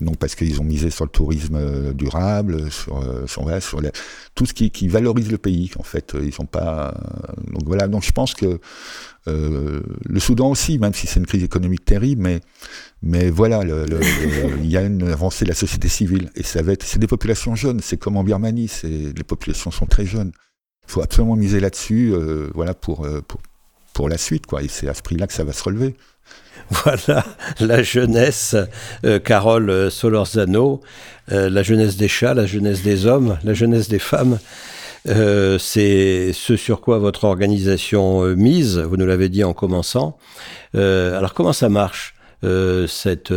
[0.00, 3.24] Donc parce qu'ils ont misé sur le tourisme euh, durable, sur, euh,
[4.34, 5.70] tout ce qui, valorise le pays.
[5.78, 6.94] En fait, ils sont pas.
[7.46, 7.88] Donc voilà.
[7.88, 8.60] Donc je pense que
[9.28, 12.40] euh, le Soudan aussi, même si c'est une crise économique terrible,
[13.02, 16.82] mais voilà, il y a une avancée de la société civile et ça va être.
[16.82, 17.80] C'est des populations jeunes.
[17.80, 18.70] C'est comme en Birmanie.
[18.84, 20.32] Les populations sont très jeunes.
[20.88, 22.12] Il faut absolument miser là-dessus.
[22.14, 23.06] Euh, voilà pour
[23.96, 24.62] pour la suite quoi.
[24.62, 25.96] Et c'est à ce prix-là que ça va se relever.
[26.70, 27.24] Voilà
[27.60, 28.56] la jeunesse,
[29.04, 30.80] euh, Carole Solorzano,
[31.30, 34.38] euh, la jeunesse des chats, la jeunesse des hommes, la jeunesse des femmes.
[35.08, 40.18] Euh, c'est ce sur quoi votre organisation euh, mise, vous nous l'avez dit en commençant.
[40.74, 42.14] Euh, alors comment ça marche,
[42.88, 43.32] cette,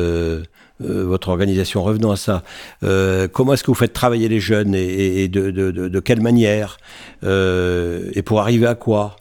[0.79, 1.83] votre organisation?
[1.83, 2.43] Revenons à ça.
[3.33, 6.77] comment est-ce que vous faites travailler les jeunes et, de, quelle manière?
[7.23, 9.15] Et pour arriver à quoi?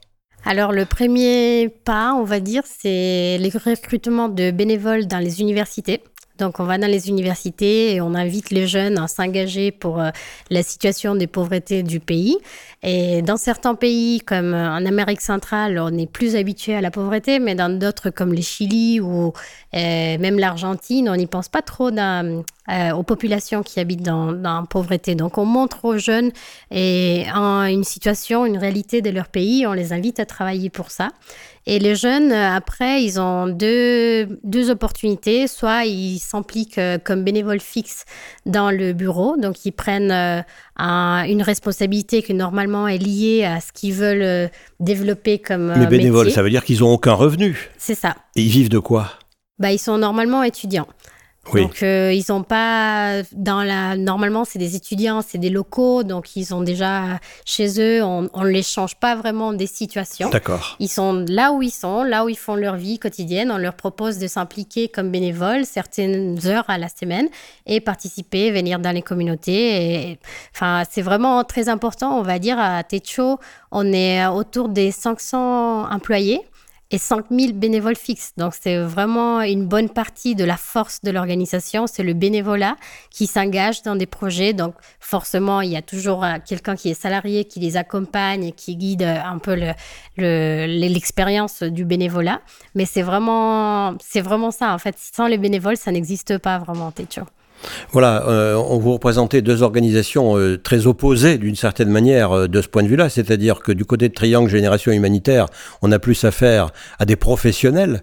[0.49, 6.03] Alors le premier pas, on va dire, c'est le recrutement de bénévoles dans les universités.
[6.39, 10.11] Donc, on va dans les universités et on invite les jeunes à s'engager pour euh,
[10.51, 12.37] la situation des pauvretés du pays.
[12.83, 16.91] Et dans certains pays, comme euh, en Amérique centrale, on est plus habitué à la
[16.91, 19.33] pauvreté, mais dans d'autres comme le Chili ou
[19.75, 21.91] euh, même l'Argentine, on n'y pense pas trop
[22.95, 25.15] aux populations qui habitent dans, dans la pauvreté.
[25.15, 26.31] Donc, on montre aux jeunes
[26.71, 30.91] et en une situation, une réalité de leur pays, on les invite à travailler pour
[30.91, 31.09] ça.
[31.71, 35.47] Et les jeunes, euh, après, ils ont deux, deux opportunités.
[35.47, 38.07] Soit ils s'impliquent euh, comme bénévoles fixes
[38.47, 40.41] dans le bureau, donc ils prennent euh,
[40.77, 44.51] un- une responsabilité qui normalement est liée à ce qu'ils veulent
[44.81, 46.35] développer comme Mais bénévoles, métier.
[46.37, 47.69] ça veut dire qu'ils n'ont aucun revenu.
[47.77, 48.17] C'est ça.
[48.35, 49.13] Et ils vivent de quoi?
[49.59, 50.87] Bah, ils sont normalement étudiants.
[51.53, 51.63] Oui.
[51.63, 53.97] Donc, euh, ils ont pas dans la.
[53.97, 58.03] Normalement, c'est des étudiants, c'est des locaux, donc ils sont déjà chez eux.
[58.03, 60.31] On, on les change pas vraiment des situations.
[60.31, 60.77] D'accord.
[60.81, 63.51] Ils sont là où ils sont, là où ils font leur vie quotidienne.
[63.51, 67.29] On leur propose de s'impliquer comme bénévoles certaines heures à la semaine
[67.67, 70.11] et participer, venir dans les communautés.
[70.11, 70.19] Et,
[70.55, 72.19] enfin, c'est vraiment très important.
[72.19, 73.39] On va dire à Techo,
[73.71, 76.41] on est autour des 500 employés
[76.91, 78.33] et 5000 bénévoles fixes.
[78.39, 81.87] Donc, c'est vraiment une bonne partie de la force de l'organisation.
[81.87, 82.77] C'est le bénévolat
[83.11, 84.55] qui s'engage dans des projets.
[84.55, 88.77] Donc, forcément, il y a toujours euh, quelqu'un qui est salarié, qui les accompagne qui
[88.77, 89.73] guide euh, un peu le-
[90.17, 92.41] le- l'expérience du bénévolat.
[92.75, 94.73] Mais c'est vraiment, vraiment ça.
[94.73, 97.23] En fait, sans les bénévoles, ça n'existe pas vraiment, Techo.
[97.93, 102.63] Voilà, euh, on vous représentez deux organisations euh, très opposées d'une certaine manière euh, de
[102.63, 105.47] ce point de vue-là, c'est-à-dire que du côté de Triangle Génération Humanitaire,
[105.83, 108.03] on a plus affaire à des professionnels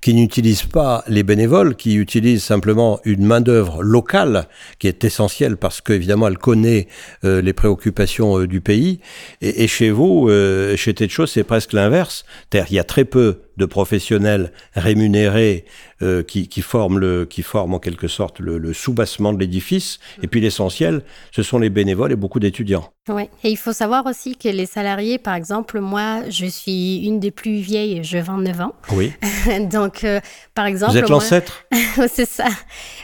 [0.00, 4.46] qui n'utilisent pas les bénévoles, qui utilisent simplement une main-d'œuvre locale
[4.78, 6.88] qui est essentielle parce qu'évidemment elle connaît
[7.24, 9.00] euh, les préoccupations euh, du pays.
[9.40, 12.24] Et, et chez vous, euh, chez Techo, c'est presque l'inverse.
[12.50, 15.64] Qu'il y a très peu de professionnels rémunérés
[16.02, 19.98] euh, qui, qui, forment le, qui forment en quelque sorte le, le soubassement de l'édifice.
[20.22, 22.90] Et puis l'essentiel, ce sont les bénévoles et beaucoup d'étudiants.
[23.10, 27.20] Oui, et il faut savoir aussi que les salariés, par exemple, moi, je suis une
[27.20, 28.72] des plus vieilles, j'ai 29 ans.
[28.92, 29.12] Oui.
[29.70, 30.20] Donc, euh,
[30.54, 30.92] par exemple.
[30.92, 31.66] Vous êtes l'ancêtre
[32.08, 32.46] c'est ça.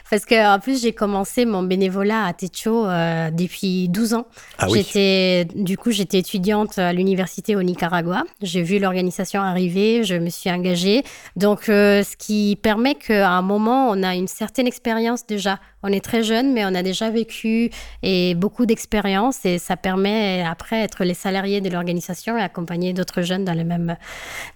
[0.08, 4.26] Parce que en plus, j'ai commencé mon bénévolat à Techo euh, depuis 12 ans.
[4.58, 4.86] Ah oui.
[5.54, 8.24] Du coup, j'étais étudiante à l'université au Nicaragua.
[8.40, 11.02] J'ai vu l'organisation arriver, je me suis engagée.
[11.34, 15.58] Donc, euh, ce qui permet qu'à un moment, on a une certaine expérience déjà.
[15.82, 17.70] On est très jeune, mais on a déjà vécu
[18.02, 23.22] et beaucoup d'expérience et ça permet après être les salariés de l'organisation et accompagner d'autres
[23.22, 23.96] jeunes dans les mêmes,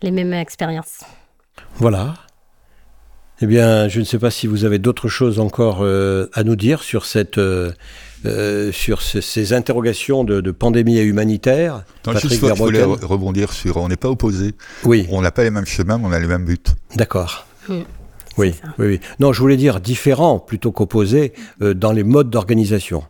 [0.01, 1.01] les mêmes expériences.
[1.75, 2.15] Voilà.
[3.41, 6.55] Eh bien, je ne sais pas si vous avez d'autres choses encore euh, à nous
[6.55, 7.73] dire sur cette, euh,
[8.27, 11.85] euh, sur ce- ces interrogations de, de pandémie et humanitaire.
[12.07, 13.77] Non, Patrick juste, je voulais rebondir sur.
[13.77, 14.55] On n'est pas opposés.
[14.85, 16.59] Oui, On n'a pas les mêmes chemins, mais on a les mêmes buts.
[16.97, 17.47] d'accord.
[17.69, 17.85] Oui,
[18.37, 19.01] oui, oui.
[19.21, 23.05] Non, je voulais dire différent plutôt qu'opposé euh, dans les modes d'organisation.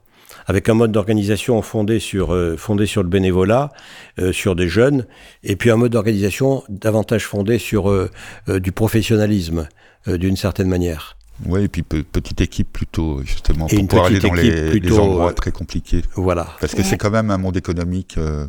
[0.46, 3.72] Avec un mode d'organisation fondé sur, euh, fondé sur le bénévolat,
[4.18, 5.06] euh, sur des jeunes,
[5.42, 8.10] et puis un mode d'organisation davantage fondé sur euh,
[8.50, 9.68] euh, du professionnalisme,
[10.06, 11.16] euh, d'une certaine manière.
[11.46, 14.86] Oui, et puis pe- petite équipe plutôt, justement, Et pour pouvoir aller dans les, plutôt,
[14.88, 16.02] les endroits euh, très compliqués.
[16.14, 16.46] Voilà.
[16.60, 18.16] Parce que c'est quand même un monde économique.
[18.18, 18.46] euh,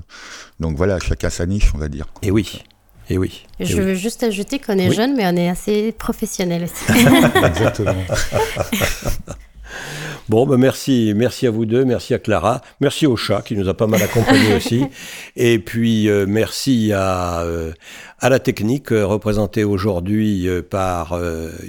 [0.60, 2.06] donc voilà, chacun sa niche, on va dire.
[2.22, 2.62] Et oui.
[3.10, 3.46] Et oui.
[3.60, 3.84] Et Je oui.
[3.84, 4.96] veux juste ajouter qu'on est Oui.
[4.96, 7.00] jeune, mais on est assez professionnel aussi.
[7.46, 7.96] Exactement.
[10.28, 13.70] Bon, ben merci, merci à vous deux, merci à Clara, merci au chat qui nous
[13.70, 14.84] a pas mal accompagnés aussi,
[15.36, 17.74] et puis euh, merci à, euh,
[18.20, 21.16] à la technique euh, représentée aujourd'hui par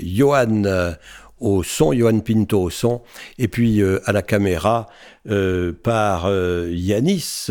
[0.02, 0.94] Johan
[1.38, 3.02] au son, Johan Pinto au son,
[3.38, 4.88] et puis euh, à la caméra
[5.28, 7.48] euh, par euh, Yanis,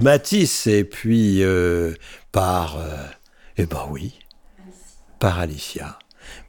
[0.00, 1.42] Mathis, et puis
[2.30, 2.78] par,
[3.56, 4.14] eh ben oui,
[5.18, 5.98] par Alicia.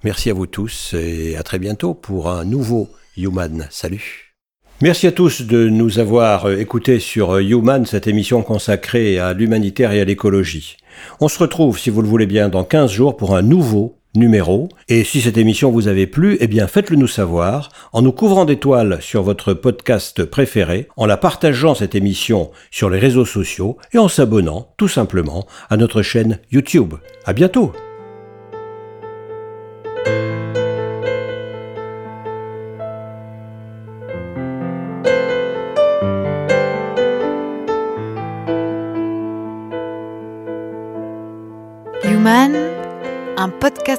[0.03, 3.67] Merci à vous tous et à très bientôt pour un nouveau Human.
[3.69, 4.33] Salut.
[4.81, 9.33] Merci à tous de nous avoir euh, écoutés sur euh, Human, cette émission consacrée à
[9.33, 10.77] l'humanitaire et à l'écologie.
[11.19, 14.69] On se retrouve, si vous le voulez bien, dans 15 jours pour un nouveau numéro.
[14.87, 18.45] Et si cette émission vous avait plu, eh bien faites-le nous savoir en nous couvrant
[18.45, 23.97] d'étoiles sur votre podcast préféré, en la partageant cette émission sur les réseaux sociaux et
[23.97, 26.95] en s'abonnant tout simplement à notre chaîne YouTube.
[27.25, 27.73] À bientôt!